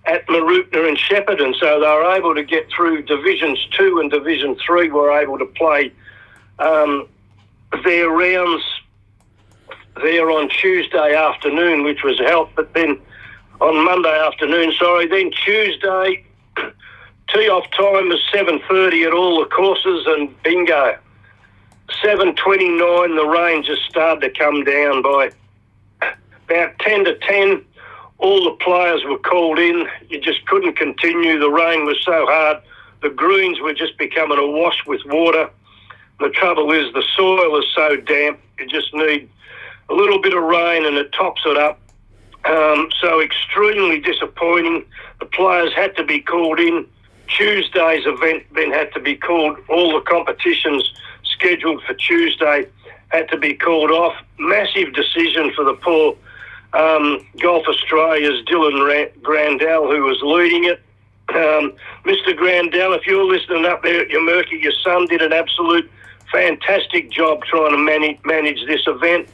at 0.05 0.25
Mooroopna 0.27 0.87
and 0.87 0.97
Shepparton, 0.97 1.53
so 1.59 1.79
they 1.79 1.87
were 1.87 2.15
able 2.15 2.33
to 2.33 2.43
get 2.43 2.69
through 2.71 3.03
Divisions 3.03 3.59
2 3.77 3.99
and 3.99 4.09
Division 4.09 4.55
3, 4.65 4.89
were 4.89 5.11
able 5.11 5.37
to 5.37 5.45
play 5.45 5.91
um, 6.59 7.07
their 7.83 8.09
rounds 8.09 8.63
there 10.01 10.31
on 10.31 10.49
Tuesday 10.49 11.15
afternoon, 11.15 11.83
which 11.83 12.03
was 12.03 12.17
help, 12.19 12.51
but 12.55 12.73
then 12.73 12.99
on 13.59 13.83
Monday 13.83 14.17
afternoon, 14.25 14.71
sorry, 14.79 15.07
then 15.07 15.31
Tuesday, 15.31 16.23
tee-off 17.29 17.65
time 17.71 18.09
was 18.09 18.21
7.30 18.33 19.07
at 19.07 19.13
all 19.13 19.39
the 19.39 19.47
courses 19.47 20.05
and 20.07 20.41
bingo. 20.43 20.97
7.29, 22.03 23.15
the 23.15 23.27
rain 23.27 23.63
just 23.63 23.83
started 23.83 24.21
to 24.21 24.29
come 24.29 24.63
down 24.63 25.01
by 25.01 25.31
about 26.49 26.77
10 26.79 27.05
to 27.05 27.17
10, 27.19 27.65
all 28.19 28.43
the 28.43 28.63
players 28.63 29.03
were 29.05 29.19
called 29.19 29.59
in. 29.59 29.87
You 30.09 30.19
just 30.19 30.45
couldn't 30.47 30.75
continue. 30.75 31.39
The 31.39 31.49
rain 31.49 31.85
was 31.85 31.97
so 32.03 32.25
hard. 32.25 32.61
The 33.01 33.09
greens 33.09 33.59
were 33.61 33.73
just 33.73 33.97
becoming 33.97 34.39
awash 34.39 34.85
with 34.87 35.01
water. 35.05 35.49
The 36.19 36.29
trouble 36.29 36.71
is 36.71 36.91
the 36.93 37.03
soil 37.15 37.59
is 37.59 37.65
so 37.75 37.95
damp. 37.97 38.39
You 38.59 38.67
just 38.67 38.93
need 38.93 39.29
a 39.89 39.93
little 39.93 40.21
bit 40.21 40.33
of 40.33 40.43
rain 40.43 40.85
and 40.85 40.97
it 40.97 41.13
tops 41.13 41.41
it 41.45 41.57
up. 41.57 41.79
Um, 42.45 42.89
so 42.99 43.21
extremely 43.21 43.99
disappointing. 43.99 44.85
The 45.19 45.25
players 45.25 45.73
had 45.75 45.95
to 45.97 46.03
be 46.03 46.19
called 46.21 46.59
in. 46.59 46.87
Tuesday's 47.27 48.05
event 48.05 48.43
then 48.53 48.71
had 48.71 48.91
to 48.93 48.99
be 48.99 49.15
called. 49.15 49.57
All 49.69 49.93
the 49.93 50.01
competitions 50.01 50.91
scheduled 51.37 51.83
for 51.83 51.93
Tuesday 51.93 52.67
had 53.09 53.29
to 53.29 53.37
be 53.37 53.53
called 53.53 53.91
off. 53.91 54.15
Massive 54.37 54.93
decision 54.93 55.51
for 55.55 55.63
the 55.63 55.73
poor 55.73 56.15
um, 56.73 57.25
Golf 57.39 57.65
Australia's 57.67 58.43
Dylan 58.45 59.11
Grandell, 59.21 59.95
who 59.95 60.03
was 60.03 60.19
leading 60.21 60.65
it. 60.65 60.81
Um, 61.29 61.73
Mr. 62.05 62.37
Grandell, 62.37 62.97
if 62.97 63.05
you're 63.05 63.25
listening 63.25 63.65
up 63.65 63.83
there 63.83 64.01
at 64.01 64.09
your 64.09 64.21
Numurkah, 64.21 64.61
your 64.61 64.73
son 64.83 65.07
did 65.07 65.21
an 65.21 65.33
absolute 65.33 65.89
fantastic 66.31 67.09
job 67.09 67.43
trying 67.45 67.71
to 67.71 67.77
manage, 67.77 68.19
manage 68.25 68.65
this 68.65 68.81
event. 68.87 69.27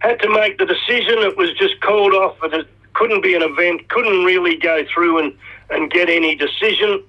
Had 0.00 0.20
to 0.20 0.30
make 0.30 0.58
the 0.58 0.66
decision. 0.66 1.18
It 1.18 1.36
was 1.36 1.52
just 1.54 1.80
called 1.80 2.14
off. 2.14 2.36
It 2.42 2.66
couldn't 2.94 3.22
be 3.22 3.34
an 3.34 3.42
event. 3.42 3.88
Couldn't 3.88 4.24
really 4.24 4.56
go 4.56 4.84
through 4.92 5.18
and, 5.18 5.34
and 5.70 5.90
get 5.90 6.08
any 6.08 6.34
decision. 6.34 7.02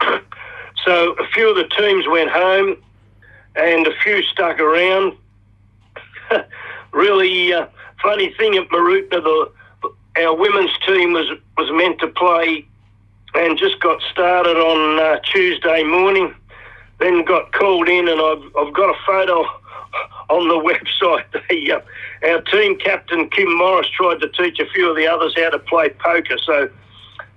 so 0.84 1.12
a 1.12 1.26
few 1.34 1.50
of 1.50 1.56
the 1.56 1.68
teams 1.76 2.06
went 2.08 2.30
home, 2.30 2.76
and 3.56 3.86
a 3.86 3.96
few 4.02 4.22
stuck 4.22 4.58
around. 4.60 5.16
really. 6.92 7.52
Uh, 7.52 7.66
funny 8.02 8.32
thing 8.34 8.56
at 8.56 8.68
Mooroopna, 8.68 9.22
the 9.22 9.52
our 10.16 10.34
women's 10.34 10.76
team 10.86 11.12
was 11.12 11.26
was 11.56 11.70
meant 11.72 12.00
to 12.00 12.08
play 12.08 12.66
and 13.34 13.56
just 13.56 13.80
got 13.80 14.00
started 14.10 14.56
on 14.56 14.98
uh, 14.98 15.20
Tuesday 15.20 15.84
morning. 15.84 16.34
Then 16.98 17.24
got 17.24 17.52
called 17.52 17.88
in, 17.88 18.08
and 18.08 18.20
I've 18.20 18.56
I've 18.56 18.74
got 18.74 18.90
a 18.90 18.98
photo 19.06 19.42
on 20.30 20.48
the 20.48 20.58
website. 20.58 21.24
Uh, 21.70 22.28
our 22.28 22.40
team 22.42 22.76
captain 22.78 23.28
Kim 23.30 23.56
Morris 23.56 23.88
tried 23.88 24.20
to 24.20 24.28
teach 24.28 24.58
a 24.60 24.66
few 24.66 24.90
of 24.90 24.96
the 24.96 25.06
others 25.06 25.34
how 25.36 25.50
to 25.50 25.58
play 25.58 25.88
poker. 25.88 26.36
So 26.38 26.68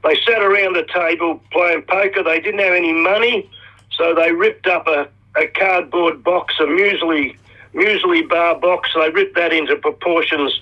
they 0.03 0.15
sat 0.25 0.41
around 0.41 0.75
the 0.75 0.85
table 0.93 1.41
playing 1.51 1.83
poker. 1.83 2.23
They 2.23 2.39
didn't 2.39 2.59
have 2.59 2.73
any 2.73 2.91
money, 2.91 3.49
so 3.91 4.13
they 4.13 4.31
ripped 4.31 4.67
up 4.67 4.87
a, 4.87 5.07
a 5.35 5.47
cardboard 5.47 6.23
box, 6.23 6.53
a 6.59 6.63
muesli 6.63 7.35
muesli 7.73 8.27
bar 8.27 8.59
box. 8.59 8.89
They 8.95 9.09
ripped 9.09 9.35
that 9.35 9.53
into 9.53 9.75
proportions, 9.75 10.53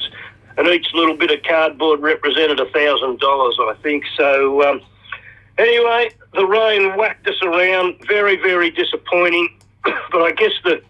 and 0.57 0.67
each 0.67 0.87
little 0.93 1.15
bit 1.15 1.31
of 1.31 1.43
cardboard 1.43 1.99
represented 2.01 2.59
a 2.59 2.69
thousand 2.71 3.19
dollars, 3.19 3.57
I 3.59 3.75
think. 3.81 4.05
So 4.15 4.63
um, 4.69 4.81
anyway, 5.57 6.11
the 6.33 6.45
rain 6.45 6.95
whacked 6.97 7.27
us 7.27 7.41
around. 7.41 7.95
Very, 8.07 8.37
very 8.37 8.71
disappointing. 8.71 9.49
but 9.83 10.21
I 10.21 10.31
guess 10.31 10.53
the 10.63 10.81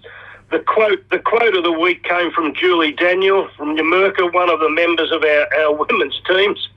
the 0.52 0.60
quote 0.60 1.10
the 1.10 1.20
quote 1.20 1.56
of 1.56 1.64
the 1.64 1.72
week 1.72 2.04
came 2.04 2.32
from 2.32 2.54
Julie 2.54 2.92
Daniel 2.92 3.48
from 3.56 3.76
Numurkah, 3.76 4.34
one 4.34 4.50
of 4.50 4.60
the 4.60 4.70
members 4.70 5.12
of 5.12 5.24
our, 5.24 5.48
our 5.60 5.74
women's 5.74 6.20
teams. 6.28 6.70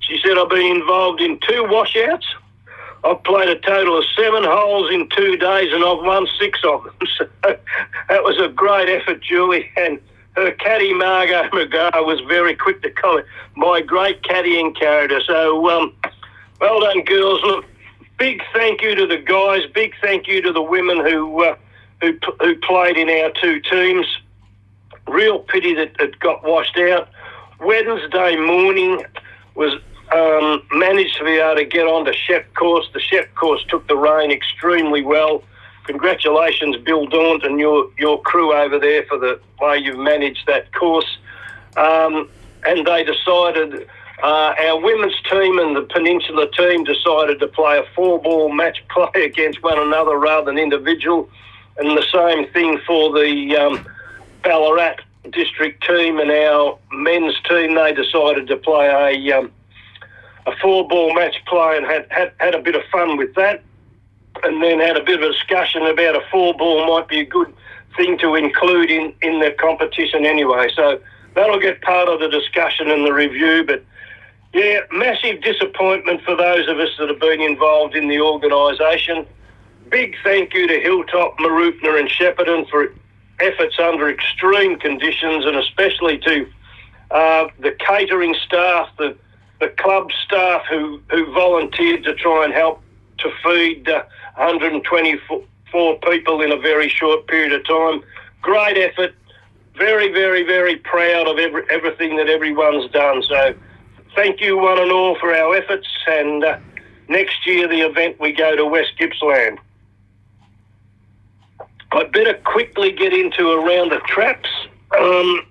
She 0.00 0.20
said, 0.24 0.36
I've 0.38 0.48
been 0.48 0.76
involved 0.76 1.20
in 1.20 1.38
two 1.48 1.64
washouts 1.68 2.26
I've 3.02 3.22
played 3.24 3.48
a 3.48 3.58
total 3.60 3.98
of 3.98 4.04
seven 4.16 4.44
holes 4.44 4.92
in 4.92 5.08
two 5.16 5.36
days 5.36 5.72
and 5.72 5.82
I've 5.82 6.04
won 6.04 6.26
six 6.38 6.58
of 6.64 6.84
them. 6.84 6.94
So 7.18 7.56
that 8.08 8.22
was 8.22 8.38
a 8.38 8.48
great 8.48 8.88
effort, 8.88 9.22
Julie. 9.22 9.70
And 9.76 9.98
her 10.36 10.52
caddy, 10.52 10.92
Margot 10.92 11.48
McGrath, 11.50 12.06
was 12.06 12.20
very 12.28 12.54
quick 12.54 12.82
to 12.82 12.90
comment. 12.90 13.26
My 13.56 13.80
great 13.80 14.22
caddying 14.22 14.78
character. 14.78 15.20
So 15.26 15.68
um, 15.70 15.94
well 16.60 16.80
done, 16.80 17.02
girls. 17.04 17.40
Look, 17.42 17.64
big 18.18 18.42
thank 18.52 18.82
you 18.82 18.94
to 18.94 19.06
the 19.06 19.16
guys. 19.16 19.62
Big 19.72 19.94
thank 20.02 20.28
you 20.28 20.42
to 20.42 20.52
the 20.52 20.62
women 20.62 20.98
who, 20.98 21.44
uh, 21.44 21.56
who, 22.00 22.18
who 22.40 22.56
played 22.56 22.96
in 22.96 23.08
our 23.08 23.30
two 23.40 23.60
teams. 23.60 24.06
Real 25.08 25.38
pity 25.40 25.74
that 25.74 25.92
it 25.98 26.18
got 26.20 26.44
washed 26.44 26.78
out. 26.78 27.08
Wednesday 27.60 28.36
morning 28.36 29.04
was 29.54 29.74
um, 30.12 30.62
managed 30.72 31.16
to 31.18 31.24
be 31.24 31.36
able 31.36 31.56
to 31.56 31.64
get 31.64 31.86
on 31.86 32.04
the 32.04 32.12
Shep 32.12 32.52
course. 32.54 32.88
The 32.92 33.00
Shep 33.00 33.34
course 33.34 33.64
took 33.68 33.86
the 33.88 33.96
rain 33.96 34.30
extremely 34.30 35.02
well. 35.02 35.42
Congratulations, 35.84 36.76
Bill 36.78 37.06
Daunt 37.06 37.44
and 37.44 37.58
your, 37.58 37.90
your 37.98 38.20
crew 38.22 38.52
over 38.52 38.78
there 38.78 39.04
for 39.04 39.18
the 39.18 39.40
way 39.60 39.78
you've 39.78 39.98
managed 39.98 40.46
that 40.46 40.72
course. 40.72 41.18
Um, 41.76 42.28
and 42.64 42.86
they 42.86 43.04
decided 43.04 43.88
Uh, 44.22 44.54
our 44.68 44.78
women's 44.78 45.18
team 45.30 45.58
and 45.58 45.74
the 45.74 45.82
Peninsula 45.82 46.46
team 46.50 46.84
decided 46.84 47.40
to 47.40 47.46
play 47.48 47.78
a 47.78 47.84
four-ball 47.94 48.52
match 48.52 48.84
play 48.90 49.24
against 49.24 49.62
one 49.62 49.78
another 49.78 50.18
rather 50.18 50.46
than 50.46 50.58
individual, 50.58 51.28
and 51.78 51.96
the 51.96 52.04
same 52.12 52.46
thing 52.52 52.78
for 52.86 53.10
the 53.12 53.56
um, 53.56 53.88
Ballarat 54.42 54.96
district 55.30 55.86
team 55.86 56.18
and 56.18 56.30
our 56.30 56.78
men's 56.92 57.34
team. 57.48 57.74
They 57.74 57.94
decided 57.94 58.46
to 58.48 58.56
play 58.58 58.86
a 58.88 59.38
um, 59.38 59.50
a 60.46 60.56
four-ball 60.56 61.14
match 61.14 61.36
play 61.46 61.76
and 61.76 61.86
had, 61.86 62.06
had 62.10 62.32
had 62.38 62.54
a 62.54 62.62
bit 62.62 62.74
of 62.74 62.82
fun 62.90 63.16
with 63.16 63.34
that, 63.34 63.62
and 64.42 64.62
then 64.62 64.80
had 64.80 64.96
a 64.96 65.04
bit 65.04 65.22
of 65.22 65.28
a 65.28 65.32
discussion 65.32 65.82
about 65.82 66.16
a 66.16 66.22
four-ball 66.30 66.86
might 66.86 67.08
be 67.08 67.20
a 67.20 67.24
good 67.24 67.52
thing 67.96 68.18
to 68.18 68.34
include 68.34 68.90
in 68.90 69.12
in 69.22 69.40
the 69.40 69.50
competition 69.58 70.24
anyway. 70.24 70.68
So 70.74 71.00
that'll 71.34 71.60
get 71.60 71.82
part 71.82 72.08
of 72.08 72.20
the 72.20 72.28
discussion 72.28 72.90
and 72.90 73.04
the 73.04 73.12
review, 73.12 73.64
but. 73.66 73.84
Yeah, 74.52 74.80
massive 74.90 75.42
disappointment 75.42 76.22
for 76.22 76.34
those 76.34 76.66
of 76.66 76.80
us 76.80 76.88
that 76.98 77.08
have 77.08 77.20
been 77.20 77.40
involved 77.40 77.94
in 77.94 78.08
the 78.08 78.20
organisation. 78.20 79.24
Big 79.90 80.16
thank 80.24 80.54
you 80.54 80.66
to 80.66 80.80
Hilltop, 80.80 81.38
Mooroopna 81.38 82.00
and 82.00 82.08
Shepparton 82.08 82.68
for 82.68 82.92
efforts 83.40 83.78
under 83.78 84.08
extreme 84.08 84.78
conditions 84.78 85.44
and 85.44 85.56
especially 85.56 86.18
to 86.18 86.48
uh, 87.10 87.48
the 87.58 87.72
catering 87.78 88.34
staff, 88.44 88.88
the, 88.98 89.16
the 89.60 89.68
club 89.68 90.10
staff 90.24 90.62
who, 90.68 91.00
who 91.10 91.32
volunteered 91.32 92.02
to 92.04 92.14
try 92.14 92.44
and 92.44 92.52
help 92.52 92.82
to 93.18 93.30
feed 93.44 93.88
uh, 93.88 94.02
124 94.36 95.98
people 95.98 96.40
in 96.40 96.50
a 96.50 96.56
very 96.56 96.88
short 96.88 97.26
period 97.26 97.52
of 97.52 97.66
time. 97.66 98.02
Great 98.40 98.78
effort. 98.78 99.14
Very, 99.76 100.10
very, 100.12 100.42
very 100.42 100.76
proud 100.76 101.28
of 101.28 101.38
every, 101.38 101.62
everything 101.70 102.16
that 102.16 102.28
everyone's 102.28 102.90
done. 102.90 103.22
So 103.22 103.54
thank 104.14 104.40
you 104.40 104.56
one 104.56 104.78
and 104.78 104.90
all 104.90 105.18
for 105.18 105.34
our 105.34 105.54
efforts. 105.54 105.86
And 106.06 106.42
uh, 106.42 106.58
next 107.08 107.46
year, 107.46 107.68
the 107.68 107.82
event, 107.82 108.18
we 108.18 108.32
go 108.32 108.56
to 108.56 108.64
West 108.66 108.92
Gippsland. 108.98 109.58
I'd 111.92 112.12
better 112.12 112.34
quickly 112.44 112.92
get 112.92 113.12
into 113.12 113.50
around 113.50 113.90
the 113.90 114.00
traps. 114.06 114.48
Um, 114.98 115.46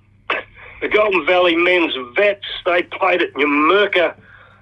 the 0.82 0.88
Goulburn 0.88 1.26
Valley 1.26 1.56
men's 1.56 1.94
vets, 2.16 2.46
they 2.66 2.84
played 2.84 3.22
at 3.22 3.34
Numurkah 3.34 4.16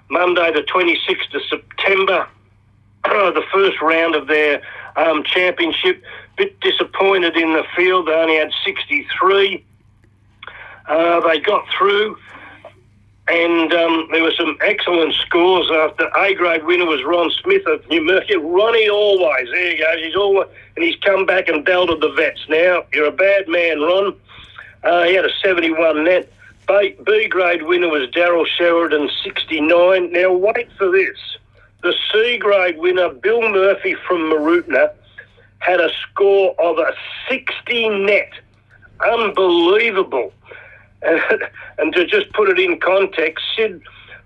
Monday, 0.08 0.52
the 0.52 0.62
26th 0.62 1.34
of 1.34 1.42
September, 1.48 2.26
the 3.04 3.44
first 3.52 3.80
round 3.80 4.14
of 4.14 4.26
their 4.26 4.62
um, 4.96 5.22
championship. 5.24 6.02
Bit 6.36 6.60
disappointed 6.60 7.36
in 7.36 7.52
the 7.52 7.64
field, 7.74 8.08
they 8.08 8.12
only 8.12 8.36
had 8.36 8.52
63. 8.64 9.64
Uh, 10.86 11.20
they 11.20 11.40
got 11.40 11.66
through 11.76 12.16
and 13.28 13.74
um, 13.74 14.08
there 14.10 14.22
were 14.22 14.32
some 14.32 14.56
excellent 14.62 15.12
scores 15.14 15.70
after 15.70 16.08
A 16.16 16.34
grade 16.34 16.64
winner 16.64 16.86
was 16.86 17.04
Ron 17.04 17.30
Smith 17.42 17.66
of 17.66 17.82
Numurkah. 17.82 18.40
Ronnie 18.40 18.88
always, 18.88 19.48
there 19.52 19.72
he 19.72 19.78
goes, 19.78 20.02
he's 20.02 20.16
always, 20.16 20.48
and 20.76 20.84
he's 20.84 20.96
come 20.96 21.26
back 21.26 21.48
and 21.48 21.64
belted 21.64 22.00
the 22.00 22.10
vets. 22.12 22.40
Now, 22.48 22.84
you're 22.92 23.06
a 23.06 23.12
bad 23.12 23.46
man, 23.48 23.80
Ron. 23.80 24.16
Uh, 24.84 25.04
he 25.04 25.14
had 25.14 25.24
a 25.24 25.30
71 25.42 26.04
net. 26.04 26.30
B, 26.66 27.28
grade 27.28 27.62
winner 27.62 27.88
was 27.88 28.10
Daryl 28.10 28.46
Sheridan, 28.46 29.08
69. 29.24 30.12
Now, 30.12 30.32
wait 30.32 30.68
for 30.76 30.90
this. 30.90 31.16
The 31.82 31.94
C 32.12 32.38
grade 32.38 32.78
winner, 32.78 33.08
Bill 33.08 33.40
Murphy 33.48 33.94
from 34.06 34.30
Mooroopna, 34.30 34.90
had 35.60 35.80
a 35.80 35.90
score 36.02 36.54
of 36.60 36.78
a 36.78 36.92
60 37.28 37.88
net. 38.04 38.30
Unbelievable. 39.00 40.32
And, 41.80 41.92
to 41.94 42.04
just 42.04 42.32
put 42.32 42.48
it 42.48 42.58
in 42.58 42.80
context, 42.80 43.44
Sid 43.56 43.80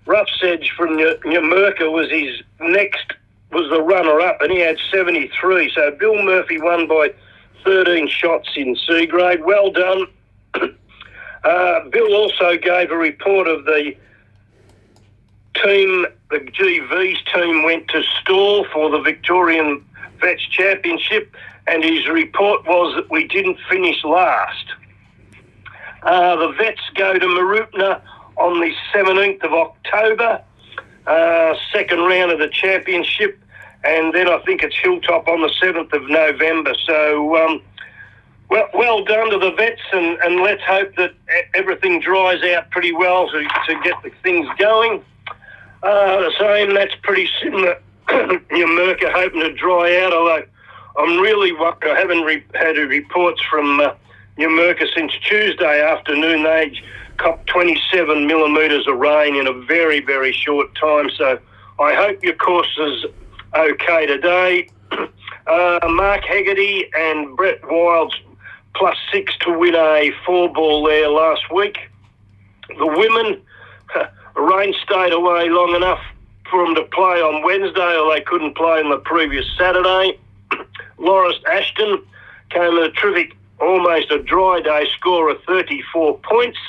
Roughsedge 0.07 0.69
from 0.75 0.97
Numurkah 0.97 1.91
was 1.91 2.09
his 2.09 2.41
next, 2.59 3.13
was 3.51 3.69
the 3.69 3.79
runner-up, 3.79 4.41
and 4.41 4.51
he 4.51 4.59
had 4.59 4.77
73. 4.91 5.71
So 5.75 5.91
Bill 5.91 6.23
Murphy 6.23 6.59
won 6.59 6.87
by 6.87 7.13
13 7.63 8.07
shots 8.07 8.49
in 8.55 8.75
C 8.75 9.05
grade. 9.05 9.43
Well 9.45 9.71
done. 9.71 10.07
Uh, 10.55 11.89
Bill 11.89 12.15
also 12.15 12.57
gave 12.57 12.91
a 12.91 12.97
report 12.97 13.47
of 13.47 13.65
the 13.65 13.95
team, 15.63 16.05
the 16.29 16.39
GV's 16.39 17.19
team 17.33 17.63
went 17.63 17.87
to 17.89 18.03
Stawell 18.21 18.65
for 18.73 18.89
the 18.89 18.99
Victorian 18.99 19.85
Vets 20.19 20.41
Championship, 20.49 21.33
and 21.67 21.83
his 21.83 22.07
report 22.07 22.65
was 22.65 22.95
that 22.95 23.09
we 23.09 23.27
didn't 23.27 23.57
finish 23.69 24.03
last. 24.03 24.65
Uh, 26.03 26.35
the 26.35 26.51
vets 26.53 26.81
go 26.95 27.13
to 27.13 27.25
Mooroopna 27.25 28.01
on 28.37 28.59
the 28.59 28.73
17th 28.93 29.43
of 29.43 29.53
October, 29.53 30.43
uh, 31.07 31.55
second 31.71 31.99
round 31.99 32.31
of 32.31 32.39
the 32.39 32.49
championship, 32.49 33.39
and 33.83 34.13
then 34.13 34.27
I 34.27 34.39
think 34.39 34.63
it's 34.63 34.75
Hilltop 34.81 35.27
on 35.27 35.41
the 35.41 35.51
7th 35.61 35.93
of 35.93 36.09
November. 36.09 36.73
So, 36.85 37.37
um, 37.37 37.61
well, 38.49 38.67
well 38.73 39.03
done 39.03 39.31
to 39.31 39.37
the 39.37 39.51
vets, 39.51 39.81
and, 39.91 40.17
and 40.19 40.41
let's 40.41 40.61
hope 40.63 40.95
that 40.97 41.13
everything 41.53 41.99
dries 41.99 42.43
out 42.43 42.69
pretty 42.71 42.91
well 42.91 43.27
to, 43.29 43.43
to 43.43 43.81
get 43.83 44.01
the 44.03 44.11
things 44.21 44.47
going. 44.57 45.03
Uh, 45.81 46.29
same, 46.39 46.73
that's 46.73 46.95
pretty 47.01 47.29
similar. 47.41 47.79
Your 48.09 48.67
Numurkah 48.67 49.11
hoping 49.11 49.41
to 49.41 49.53
dry 49.53 49.99
out, 50.01 50.13
although 50.13 50.43
I'm 50.97 51.19
really 51.19 51.51
worried. 51.51 51.77
I 51.83 51.97
haven't 51.97 52.21
re- 52.21 52.43
had 52.53 52.77
reports 52.77 53.41
from 53.49 53.79
uh, 53.79 53.93
Numurkah 54.37 54.87
since 54.95 55.13
Tuesday 55.27 55.81
afternoon. 55.81 56.43
They 56.43 56.79
copped 57.17 57.47
27 57.47 58.27
millimetres 58.27 58.87
of 58.87 58.97
rain 58.97 59.35
in 59.35 59.47
a 59.47 59.53
very, 59.53 59.99
very 59.99 60.31
short 60.31 60.73
time. 60.75 61.09
So 61.17 61.39
I 61.79 61.93
hope 61.93 62.23
your 62.23 62.35
course 62.35 62.77
is 62.79 63.05
okay 63.55 64.05
today. 64.05 64.69
Uh, 65.45 65.77
Mark 65.89 66.23
Hegarty 66.23 66.89
and 66.95 67.35
Brett 67.35 67.59
Wilds 67.69 68.15
plus 68.75 68.97
six 69.11 69.35
to 69.41 69.57
win 69.57 69.75
a 69.75 70.11
four 70.25 70.51
ball 70.51 70.83
there 70.83 71.09
last 71.09 71.51
week. 71.51 71.77
The 72.67 72.87
women, 72.87 73.41
rain 74.35 74.73
stayed 74.83 75.13
away 75.13 75.49
long 75.49 75.75
enough 75.75 76.01
for 76.49 76.65
them 76.65 76.75
to 76.75 76.83
play 76.83 77.21
on 77.21 77.43
Wednesday, 77.43 77.97
or 77.97 78.13
they 78.13 78.21
couldn't 78.21 78.55
play 78.55 78.79
on 78.79 78.89
the 78.89 78.97
previous 78.97 79.45
Saturday. 79.57 80.19
Loris 80.97 81.37
Ashton 81.51 82.03
came 82.49 82.77
at 82.77 82.83
a 82.83 82.91
terrific 82.91 83.35
almost 83.59 84.11
a 84.11 84.21
dry 84.21 84.61
day 84.61 84.87
score 84.97 85.29
of 85.29 85.41
34 85.43 86.19
points. 86.19 86.59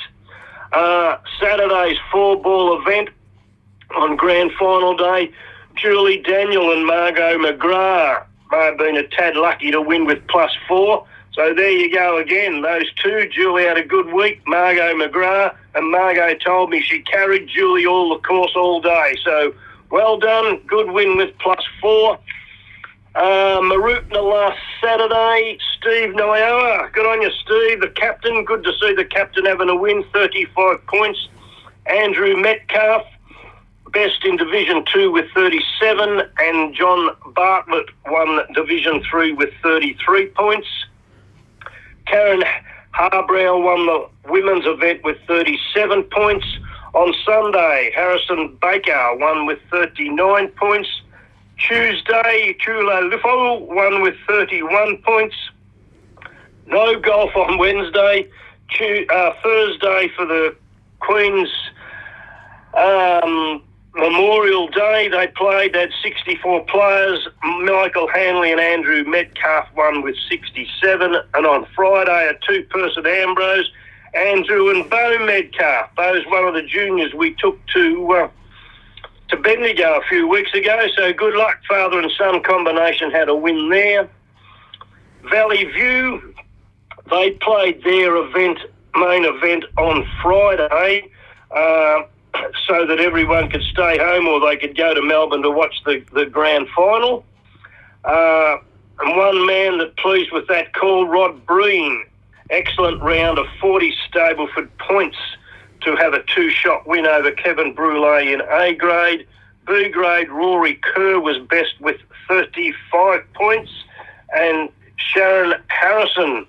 Uh, 0.71 1.17
Saturday's 1.39 1.97
four 2.11 2.41
ball 2.41 2.79
event 2.81 3.09
on 3.95 4.15
grand 4.15 4.51
final 4.59 4.95
day, 4.95 5.31
Julie 5.75 6.21
Daniel 6.21 6.71
and 6.71 6.85
Margot 6.85 7.37
McGrath 7.37 8.25
may 8.51 8.65
have 8.65 8.77
been 8.77 8.97
a 8.97 9.07
tad 9.07 9.35
lucky 9.35 9.71
to 9.71 9.81
win 9.81 10.05
with 10.05 10.25
plus 10.27 10.51
four. 10.67 11.05
So 11.35 11.53
there 11.53 11.69
you 11.69 11.93
go 11.93 12.17
again. 12.17 12.61
Those 12.61 12.89
two, 13.03 13.27
Julie 13.29 13.65
had 13.65 13.77
a 13.77 13.83
good 13.83 14.13
week, 14.13 14.41
Margot 14.47 14.95
McGrath, 14.95 15.53
and 15.75 15.91
Margot 15.91 16.35
told 16.35 16.69
me 16.69 16.81
she 16.81 17.01
carried 17.01 17.49
Julie 17.49 17.85
all 17.85 18.15
the 18.15 18.21
course 18.21 18.53
all 18.55 18.79
day. 18.79 19.17
So 19.21 19.53
well 19.89 20.17
done, 20.17 20.61
good 20.65 20.91
win 20.91 21.17
with 21.17 21.37
plus 21.39 21.61
four. 21.81 22.17
Uh, 23.15 23.59
Mooroopna 23.61 24.21
last 24.23 24.59
Saturday, 24.81 25.57
Steve 25.77 26.13
Nyoa. 26.13 26.91
Good 26.93 27.05
on 27.05 27.21
you, 27.21 27.31
Steve. 27.43 27.81
The 27.81 27.89
captain. 27.89 28.45
Good 28.45 28.63
to 28.63 28.71
see 28.79 28.93
the 28.93 29.05
captain 29.05 29.45
having 29.45 29.69
a 29.69 29.75
win, 29.75 30.05
35 30.13 30.85
points. 30.87 31.27
Andrew 31.85 32.35
Metcalf, 32.37 33.05
best 33.91 34.23
in 34.23 34.37
Division 34.37 34.85
2 34.91 35.11
with 35.11 35.29
37. 35.33 36.23
And 36.39 36.73
John 36.73 37.15
Bartlett 37.33 37.87
won 38.07 38.39
Division 38.53 39.03
3 39.09 39.33
with 39.33 39.49
33 39.61 40.27
points. 40.27 40.67
Karen 42.05 42.43
Harbrow 42.93 43.61
won 43.61 43.85
the 43.85 44.29
women's 44.29 44.65
event 44.65 45.03
with 45.03 45.17
37 45.27 46.03
points. 46.03 46.45
On 46.93 47.13
Sunday, 47.25 47.91
Harrison 47.93 48.57
Baker 48.61 49.15
won 49.15 49.45
with 49.45 49.59
39 49.69 50.47
points. 50.49 50.87
Tuesday, 51.57 52.55
Chula 52.59 53.09
Lifo 53.09 53.59
won 53.67 54.01
with 54.01 54.15
31 54.27 54.97
points. 54.99 55.35
No 56.67 56.97
golf 56.99 57.35
on 57.35 57.57
Wednesday. 57.57 58.29
uh, 59.09 59.33
Thursday 59.43 60.09
for 60.15 60.25
the 60.25 60.55
Queen's 60.99 61.49
um, 62.73 63.61
Memorial 63.95 64.67
Day, 64.67 65.07
they 65.07 65.27
played. 65.27 65.73
They 65.73 65.81
had 65.81 65.91
64 66.03 66.65
players. 66.65 67.27
Michael 67.43 68.09
Hanley 68.09 68.51
and 68.51 68.59
Andrew 68.59 69.05
Metcalf 69.05 69.69
won 69.75 70.01
with 70.01 70.15
67. 70.29 71.15
And 71.33 71.45
on 71.45 71.65
Friday, 71.73 72.29
a 72.29 72.33
two-person 72.45 73.05
Ambrose, 73.05 73.71
Andrew 74.13 74.69
and 74.69 74.89
Bo 74.89 75.25
Metcalf. 75.25 75.95
Bo's 75.95 76.25
one 76.27 76.45
of 76.45 76.53
the 76.53 76.63
juniors 76.63 77.13
we 77.13 77.35
took 77.35 77.57
to 77.67 78.11
uh, 78.11 78.29
to 79.29 79.37
Bendigo 79.37 79.97
a 79.97 80.03
few 80.09 80.27
weeks 80.27 80.53
ago. 80.53 80.87
So 80.95 81.13
good 81.13 81.35
luck, 81.35 81.61
father 81.67 81.99
and 81.99 82.11
son 82.17 82.43
combination 82.43 83.11
had 83.11 83.29
a 83.29 83.35
win 83.35 83.69
there. 83.69 84.09
Valley 85.29 85.65
View, 85.65 86.35
they 87.09 87.31
played 87.31 87.81
their 87.83 88.15
event, 88.17 88.59
main 88.95 89.25
event 89.25 89.65
on 89.77 90.05
Friday. 90.21 91.09
Uh, 91.49 92.03
so 92.67 92.85
that 92.85 92.99
everyone 92.99 93.49
could 93.49 93.63
stay 93.63 93.97
home 93.97 94.27
or 94.27 94.39
they 94.39 94.57
could 94.57 94.75
go 94.75 94.93
to 94.93 95.01
Melbourne 95.01 95.41
to 95.43 95.51
watch 95.51 95.75
the, 95.85 96.03
the 96.13 96.25
grand 96.25 96.67
final. 96.75 97.25
Uh, 98.03 98.57
and 98.99 99.17
one 99.17 99.45
man 99.45 99.77
that 99.79 99.97
pleased 99.97 100.31
with 100.31 100.47
that 100.47 100.73
call, 100.73 101.07
Rod 101.07 101.45
Breen. 101.45 102.05
Excellent 102.51 103.01
round 103.01 103.39
of 103.39 103.47
40 103.59 103.93
Stableford 104.07 104.69
points 104.77 105.17
to 105.81 105.95
have 105.95 106.13
a 106.13 106.23
two 106.23 106.49
shot 106.49 106.85
win 106.85 107.05
over 107.05 107.31
Kevin 107.31 107.73
Brule 107.73 108.17
in 108.17 108.41
A 108.41 108.75
grade. 108.75 109.25
B 109.67 109.89
grade, 109.89 110.29
Rory 110.29 110.75
Kerr 110.75 111.19
was 111.19 111.37
best 111.49 111.79
with 111.79 111.97
35 112.27 113.21
points. 113.33 113.71
And 114.35 114.69
Sharon 114.97 115.59
Harrison 115.67 116.45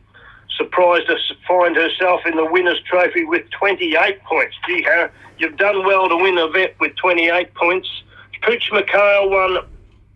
surprised 0.57 1.07
to 1.09 1.17
find 1.47 1.77
herself 1.77 2.21
in 2.27 2.37
the 2.37 2.45
winner's 2.47 2.81
trophy 2.89 3.25
with 3.25 3.49
28 3.51 4.23
points. 4.25 4.57
Gee, 4.67 4.83
Har- 4.83 5.11
you've 5.39 5.57
done 5.57 5.85
well 5.87 6.09
to 6.09 6.17
win 6.17 6.39
a 6.39 6.49
vet 6.49 6.79
with 6.81 6.95
28 6.97 7.55
points. 7.55 7.89
Pooch 8.43 8.71
McHale 8.73 9.31
won 9.31 9.65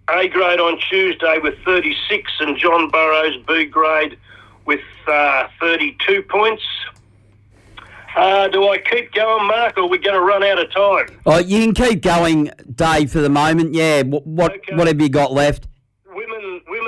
A 0.09 0.29
grade 0.29 0.61
on 0.61 0.79
Tuesday 0.89 1.39
with 1.43 1.55
36, 1.65 2.31
and 2.41 2.57
John 2.57 2.89
Burrows 2.91 3.37
B 3.47 3.65
grade 3.65 4.19
with 4.67 4.81
uh, 5.09 5.49
32 5.61 6.23
points. 6.23 6.63
Uh, 8.17 8.49
do 8.49 8.69
I 8.69 8.79
keep 8.79 9.13
going, 9.13 9.47
Mark, 9.47 9.77
or 9.79 9.83
are 9.83 9.87
we 9.89 9.99
going 9.99 10.15
to 10.19 10.21
run 10.21 10.43
out 10.43 10.59
of 10.59 10.73
time? 10.73 11.21
Oh, 11.27 11.39
you 11.39 11.61
can 11.65 11.75
keep 11.75 12.03
going, 12.03 12.51
Dave, 12.75 13.13
for 13.13 13.21
the 13.21 13.29
moment. 13.29 13.73
Yeah, 13.75 14.03
what 14.03 14.27
what, 14.27 14.53
Okay. 14.57 14.75
what 14.75 14.89
have 14.89 15.01
you 15.01 15.09
got 15.09 15.33
left? 15.33 15.69
Women, 16.13 16.61
women's 16.67 16.80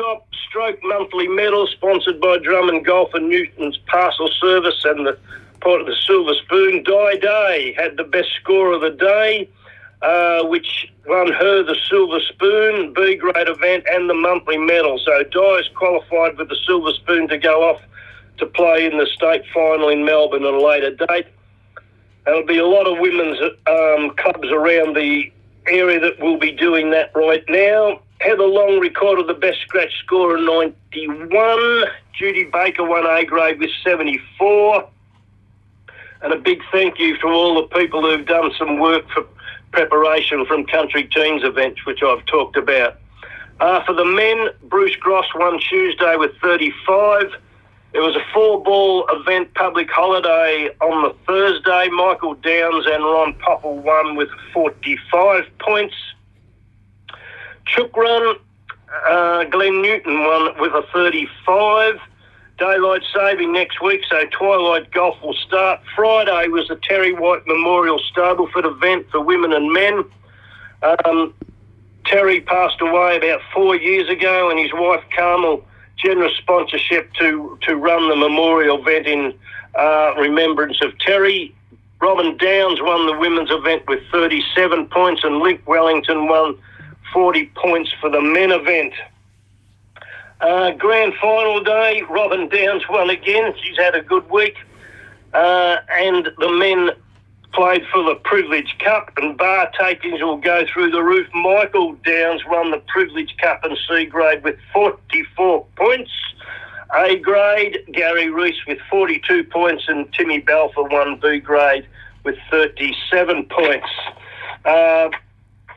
Hilltop 0.00 0.26
Stroke 0.48 0.78
Monthly 0.82 1.28
Medal, 1.28 1.66
sponsored 1.66 2.22
by 2.22 2.38
Drummond 2.38 2.86
Golf 2.86 3.12
and 3.12 3.28
Newton's 3.28 3.76
Parcel 3.86 4.30
Service 4.40 4.82
and 4.84 5.06
the 5.06 5.18
part 5.60 5.82
of 5.82 5.86
the 5.86 5.96
Silver 6.06 6.32
Spoon. 6.42 6.82
Di 6.82 7.16
Day 7.16 7.74
had 7.76 7.98
the 7.98 8.04
best 8.04 8.28
score 8.40 8.72
of 8.72 8.80
the 8.80 8.90
day, 8.90 9.46
uh, 10.00 10.46
which 10.46 10.90
won 11.06 11.30
her 11.32 11.62
the 11.62 11.76
Silver 11.90 12.18
Spoon, 12.20 12.94
B 12.94 13.16
grade 13.16 13.48
event, 13.48 13.84
and 13.90 14.08
the 14.08 14.14
monthly 14.14 14.56
medal. 14.56 14.98
So 15.04 15.22
Di 15.22 15.58
is 15.58 15.68
qualified 15.74 16.38
with 16.38 16.48
the 16.48 16.56
Silver 16.66 16.92
Spoon 16.92 17.28
to 17.28 17.36
go 17.36 17.68
off 17.68 17.82
to 18.38 18.46
play 18.46 18.86
in 18.86 18.96
the 18.96 19.06
state 19.06 19.42
final 19.52 19.90
in 19.90 20.06
Melbourne 20.06 20.46
at 20.46 20.54
a 20.54 20.64
later 20.64 20.96
date. 21.08 21.26
There'll 22.24 22.46
be 22.46 22.58
a 22.58 22.66
lot 22.66 22.86
of 22.86 22.98
women's 23.00 23.38
um, 23.66 24.16
clubs 24.16 24.50
around 24.50 24.96
the 24.96 25.30
area 25.66 26.00
that 26.00 26.20
will 26.20 26.38
be 26.38 26.52
doing 26.52 26.90
that 26.92 27.12
right 27.14 27.44
now. 27.50 28.00
Heather 28.20 28.46
Long 28.46 28.80
recorded 28.80 29.28
the 29.28 29.34
best 29.34 29.60
scratch 29.62 29.92
score 30.04 30.36
of 30.36 30.42
91. 30.42 31.84
Judy 32.12 32.44
Baker 32.44 32.84
won 32.84 33.06
A 33.06 33.24
grade 33.24 33.58
with 33.58 33.70
74. 33.82 34.86
And 36.20 36.32
a 36.34 36.36
big 36.36 36.60
thank 36.70 36.98
you 36.98 37.16
to 37.18 37.28
all 37.28 37.54
the 37.54 37.68
people 37.74 38.02
who've 38.02 38.26
done 38.26 38.52
some 38.58 38.78
work 38.78 39.08
for 39.10 39.24
preparation 39.72 40.44
from 40.44 40.66
country 40.66 41.04
teams 41.04 41.42
events, 41.42 41.86
which 41.86 42.02
I've 42.02 42.24
talked 42.26 42.58
about. 42.58 42.98
Uh, 43.58 43.82
for 43.84 43.94
the 43.94 44.04
men, 44.04 44.48
Bruce 44.64 44.96
Gross 44.96 45.24
won 45.34 45.58
Tuesday 45.58 46.16
with 46.16 46.32
35. 46.42 47.32
There 47.92 48.02
was 48.02 48.16
a 48.16 48.24
four 48.34 48.62
ball 48.62 49.06
event 49.08 49.54
public 49.54 49.90
holiday 49.90 50.68
on 50.82 51.04
the 51.04 51.16
Thursday. 51.26 51.88
Michael 51.88 52.34
Downs 52.34 52.84
and 52.86 53.02
Ron 53.02 53.32
Popple 53.34 53.78
won 53.78 54.16
with 54.16 54.28
45 54.52 55.44
points. 55.58 55.94
Chook 57.74 57.96
Run, 57.96 58.36
uh, 59.08 59.44
Glenn 59.44 59.82
Newton 59.82 60.24
won 60.24 60.60
with 60.60 60.72
a 60.72 60.82
35. 60.92 62.00
Daylight 62.58 63.02
saving 63.14 63.52
next 63.52 63.80
week, 63.80 64.02
so 64.08 64.22
Twilight 64.26 64.90
Golf 64.90 65.16
will 65.22 65.34
start. 65.34 65.80
Friday 65.96 66.48
was 66.48 66.68
the 66.68 66.76
Terry 66.76 67.12
White 67.12 67.46
Memorial 67.46 67.98
Stableford 68.12 68.66
event 68.66 69.06
for 69.10 69.20
women 69.20 69.54
and 69.54 69.72
men. 69.72 70.04
Um, 70.82 71.32
Terry 72.04 72.42
passed 72.42 72.80
away 72.82 73.16
about 73.16 73.40
four 73.54 73.76
years 73.76 74.10
ago, 74.10 74.50
and 74.50 74.58
his 74.58 74.72
wife 74.74 75.02
Carmel 75.16 75.64
generous 75.96 76.36
sponsorship 76.36 77.12
to 77.14 77.58
to 77.62 77.76
run 77.76 78.08
the 78.10 78.16
memorial 78.16 78.78
event 78.78 79.06
in 79.06 79.34
uh, 79.78 80.14
remembrance 80.18 80.82
of 80.82 80.98
Terry. 80.98 81.54
Robin 82.00 82.36
Downs 82.36 82.80
won 82.82 83.06
the 83.06 83.16
women's 83.18 83.50
event 83.50 83.86
with 83.86 84.00
37 84.10 84.86
points, 84.88 85.22
and 85.24 85.38
Link 85.38 85.66
Wellington 85.66 86.28
won 86.28 86.58
40 87.12 87.50
points 87.56 87.92
for 88.00 88.10
the 88.10 88.20
men 88.20 88.52
event. 88.52 88.92
Uh, 90.40 90.70
grand 90.72 91.12
final 91.20 91.62
day, 91.62 92.02
Robin 92.08 92.48
Downs 92.48 92.82
won 92.88 93.10
again. 93.10 93.52
She's 93.62 93.76
had 93.76 93.94
a 93.94 94.02
good 94.02 94.28
week. 94.30 94.56
Uh, 95.34 95.76
and 95.90 96.30
the 96.38 96.50
men 96.50 96.90
played 97.52 97.82
for 97.92 98.02
the 98.02 98.14
Privilege 98.14 98.76
Cup, 98.78 99.10
and 99.16 99.36
bar 99.36 99.70
takings 99.78 100.22
will 100.22 100.38
go 100.38 100.64
through 100.72 100.90
the 100.90 101.02
roof. 101.02 101.28
Michael 101.34 101.94
Downs 102.04 102.42
won 102.46 102.70
the 102.70 102.82
Privilege 102.88 103.36
Cup 103.38 103.64
and 103.64 103.76
C 103.88 104.06
grade 104.06 104.42
with 104.42 104.56
44 104.72 105.66
points. 105.76 106.10
A 106.96 107.16
grade, 107.16 107.78
Gary 107.92 108.30
Reese 108.30 108.66
with 108.66 108.78
42 108.88 109.44
points, 109.44 109.84
and 109.88 110.12
Timmy 110.12 110.40
Balfour 110.40 110.88
won 110.88 111.20
B 111.20 111.38
grade 111.38 111.86
with 112.24 112.36
37 112.50 113.44
points. 113.44 113.88
Uh, 114.64 115.10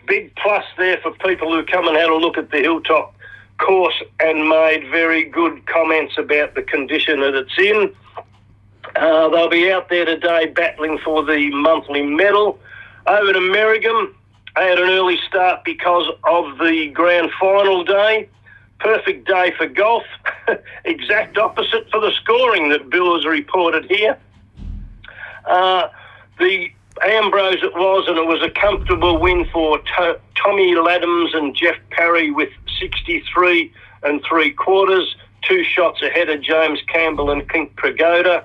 big 0.08 0.36
plus 0.36 0.66
there 0.78 0.98
for 1.02 1.12
people 1.12 1.54
who 1.54 1.64
come 1.66 1.88
and 1.88 1.98
had 1.98 2.10
a 2.10 2.16
look 2.16 2.38
at 2.38 2.52
the 2.52 2.60
Hilltop 2.60 3.16
course 3.58 4.02
and 4.20 4.50
made 4.50 4.90
very 4.90 5.24
good 5.24 5.66
comments 5.68 6.18
about 6.18 6.56
the 6.56 6.64
condition 6.64 7.22
that 7.22 7.36
it's 7.36 7.58
in. 7.58 7.94
Uh, 8.96 9.30
they'll 9.30 9.50
be 9.50 9.72
out 9.72 9.90
there 9.90 10.06
today 10.06 10.48
battling 10.48 11.00
for 11.00 11.24
the 11.24 11.50
monthly 11.52 12.04
medal. 12.04 12.60
Over 13.08 13.34
to 13.34 13.40
Merrigum, 13.40 14.14
they 14.56 14.70
had 14.70 14.80
an 14.80 14.90
early 14.90 15.18
start 15.28 15.64
because 15.64 16.08
of 16.26 16.58
the 16.60 16.90
grand 16.90 17.32
final 17.40 17.84
day. 17.84 18.30
Perfect 18.80 19.28
day 19.28 19.54
for 19.58 19.68
golf. 19.68 20.04
exact 20.86 21.38
opposite 21.38 21.90
for 21.90 22.00
the 22.02 22.12
scoring 22.12 22.70
that 22.70 22.90
Bill 22.90 23.16
has 23.16 23.26
reported 23.26 23.86
here. 23.86 24.18
Uh, 25.46 25.88
the 26.40 26.70
Ambrose 27.02 27.64
it 27.64 27.74
was, 27.74 28.06
and 28.08 28.18
it 28.18 28.28
was 28.28 28.42
a 28.42 28.50
comfortable 28.50 29.18
win 29.18 29.46
for 29.52 29.80
to- 29.80 30.20
Tommy 30.36 30.76
Laddams 30.76 31.36
and 31.36 31.56
Jeff 31.56 31.76
Parry 31.90 32.32
with 32.32 32.50
63 32.80 33.72
and 34.04 34.22
three 34.28 34.52
quarters, 34.52 35.16
two 35.42 35.64
shots 35.64 36.02
ahead 36.02 36.30
of 36.30 36.42
James 36.42 36.80
Campbell 36.88 37.32
and 37.32 37.48
Kink 37.50 37.76
Pregoda. 37.76 38.44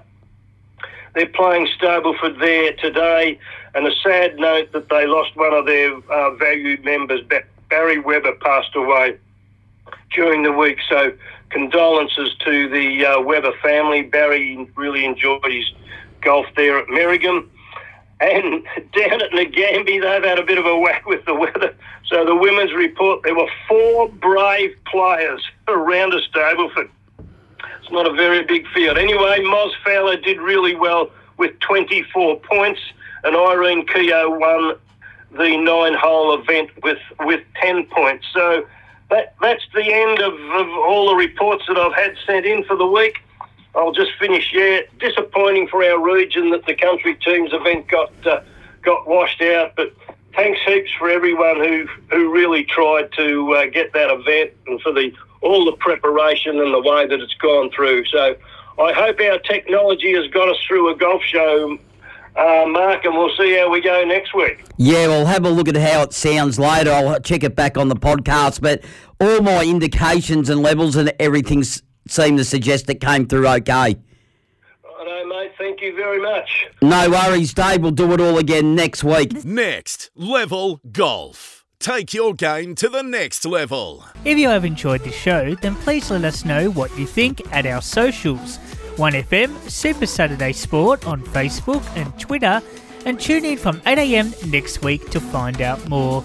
They're 1.15 1.27
playing 1.27 1.69
Stableford 1.79 2.39
there 2.39 2.73
today, 2.75 3.39
and 3.75 3.87
a 3.87 3.95
sad 4.03 4.39
note 4.39 4.73
that 4.73 4.89
they 4.89 5.07
lost 5.07 5.37
one 5.37 5.53
of 5.53 5.67
their 5.67 5.97
uh, 6.11 6.35
valued 6.37 6.85
members. 6.85 7.21
Barry 7.69 7.99
Webber 7.99 8.35
passed 8.41 8.75
away 8.75 9.19
during 10.15 10.43
the 10.43 10.53
week, 10.53 10.79
so 10.89 11.13
condolences 11.51 12.35
to 12.45 12.69
the 12.69 13.05
uh, 13.05 13.21
Webber 13.21 13.53
family. 13.63 14.03
Barry 14.03 14.71
really 14.77 15.05
enjoyed 15.05 15.45
his 15.45 15.71
golf 16.21 16.47
there 16.57 16.79
at 16.79 16.87
Merrigum. 16.89 17.49
And 18.21 18.65
down 18.93 19.23
at 19.23 19.31
Nagambie, 19.31 20.01
they've 20.01 20.25
had 20.25 20.39
a 20.39 20.45
bit 20.45 20.59
of 20.59 20.67
a 20.67 20.79
whack 20.79 21.07
with 21.07 21.25
the 21.25 21.35
weather. 21.35 21.75
So 22.07 22.25
the 22.25 22.35
women's 22.35 22.73
report, 22.73 23.23
there 23.23 23.35
were 23.35 23.49
four 23.69 24.09
brave 24.09 24.75
players 24.87 25.45
around 25.69 26.15
a 26.15 26.21
Stableford. 26.21 26.89
It's 27.19 27.93
not 27.93 28.07
a 28.07 28.13
very 28.13 28.45
big 28.45 28.67
field. 28.69 28.99
Anyway, 28.99 29.41
Moz 29.41 29.73
Fowler 29.85 30.17
did 30.17 30.41
really 30.41 30.75
well 30.75 31.11
with 31.37 31.59
24 31.61 32.41
points, 32.41 32.81
and 33.25 33.37
Irene 33.37 33.87
Keogh 33.87 34.31
won 34.31 34.77
the 35.33 35.57
nine-hole 35.57 36.35
event 36.41 36.71
with, 36.83 36.99
with 37.21 37.45
10 37.61 37.87
points. 37.87 38.27
So 38.33 38.67
that, 39.11 39.35
that's 39.41 39.65
the 39.75 39.93
end 39.93 40.21
of, 40.21 40.35
of 40.35 40.69
all 40.69 41.11
the 41.11 41.15
reports 41.15 41.65
that 41.69 41.77
I've 41.77 41.95
had 41.95 42.17
sent 42.27 42.47
in 42.47 42.65
for 42.65 42.77
the 42.77 42.87
week. 42.87 43.19
I'll 43.75 43.93
just 43.93 44.13
finish. 44.19 44.51
Yeah, 44.53 44.81
disappointing 44.99 45.69
for 45.69 45.85
our 45.85 46.01
region 46.01 46.51
that 46.51 46.67
the 46.67 46.75
country 46.75 47.15
teams 47.17 47.53
event 47.53 47.89
got 47.89 48.13
uh, 48.27 48.41
got 48.83 49.07
washed 49.07 49.43
out, 49.43 49.73
but 49.77 49.93
thanks 50.35 50.61
heaps 50.67 50.91
for 50.99 51.11
everyone 51.11 51.57
who 51.57 51.87
who 52.11 52.33
really 52.33 52.65
tried 52.65 53.13
to 53.13 53.55
uh, 53.55 53.67
get 53.67 53.93
that 53.93 54.11
event 54.11 54.53
and 54.67 54.81
for 54.81 54.93
the 54.93 55.13
all 55.43 55.65
the 55.65 55.77
preparation 55.77 56.59
and 56.59 56.75
the 56.75 56.81
way 56.81 57.07
that 57.07 57.21
it's 57.21 57.35
gone 57.35 57.71
through. 57.71 58.05
So 58.07 58.37
I 58.79 58.93
hope 58.93 59.21
our 59.21 59.39
technology 59.39 60.15
has 60.15 60.29
got 60.29 60.49
us 60.49 60.57
through 60.67 60.93
a 60.93 60.97
golf 60.97 61.23
show, 61.23 61.79
uh, 62.37 62.65
Mark, 62.69 63.05
and 63.05 63.15
we'll 63.15 63.35
see 63.37 63.57
how 63.57 63.71
we 63.71 63.81
go 63.81 64.05
next 64.05 64.35
week. 64.35 64.65
Yeah, 64.77 65.09
we'll 65.09 65.27
have 65.27 65.45
a 65.45 65.51
look 65.51 65.69
at 65.69 65.77
how 65.77 66.03
it 66.03 66.13
sounds 66.13 66.59
later. 66.59 66.93
I'll 66.93 67.21
check 67.21 67.43
it 67.45 67.57
back 67.57 67.77
on 67.77 67.89
the 67.89 67.97
podcast, 67.97 68.61
but 68.61 68.83
all 69.21 69.41
my 69.43 69.65
indications 69.65 70.49
and 70.49 70.63
levels 70.63 70.97
and 70.97 71.13
everything 71.19 71.65
s- 72.09 72.15
seem 72.15 72.37
to 72.37 72.45
suggest 72.45 72.89
it 72.91 73.01
came 73.01 73.27
through 73.27 73.47
okay. 73.49 73.97
I 74.85 75.25
mate. 75.25 75.53
Thank 75.59 75.81
you 75.81 75.95
very 75.95 76.21
much. 76.21 76.67
No 76.83 77.11
worries, 77.11 77.55
Dave. 77.55 77.81
We'll 77.83 77.91
do 77.93 78.13
it 78.13 78.21
all 78.21 78.39
again 78.39 78.75
next 78.75 79.05
week. 79.05 79.45
Next 79.45 80.11
Level 80.15 80.81
Golf. 80.93 81.65
Take 81.81 82.13
your 82.13 82.35
game 82.35 82.75
to 82.77 82.89
the 82.89 83.03
next 83.03 83.45
level. 83.45 84.05
If 84.25 84.37
you 84.37 84.49
have 84.49 84.65
enjoyed 84.65 85.05
the 85.05 85.13
show, 85.13 85.55
then 85.57 85.77
please 85.77 86.11
let 86.11 86.25
us 86.25 86.45
know 86.45 86.71
what 86.71 86.97
you 86.99 87.07
think 87.07 87.41
at 87.55 87.67
our 87.67 87.81
socials 87.81 88.59
1FM 88.97 89.57
Super 89.71 90.07
Saturday 90.07 90.53
Sport 90.53 91.07
on 91.07 91.23
Facebook 91.23 91.85
and 91.97 92.19
Twitter, 92.19 92.61
and 93.07 93.19
tune 93.21 93.45
in 93.45 93.57
from 93.57 93.81
8am 93.83 94.51
next 94.51 94.83
week 94.83 95.09
to 95.11 95.21
find 95.21 95.61
out 95.63 95.89
more. 95.89 96.25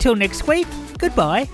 Till 0.00 0.16
next 0.16 0.46
week, 0.48 0.66
goodbye. 0.98 1.46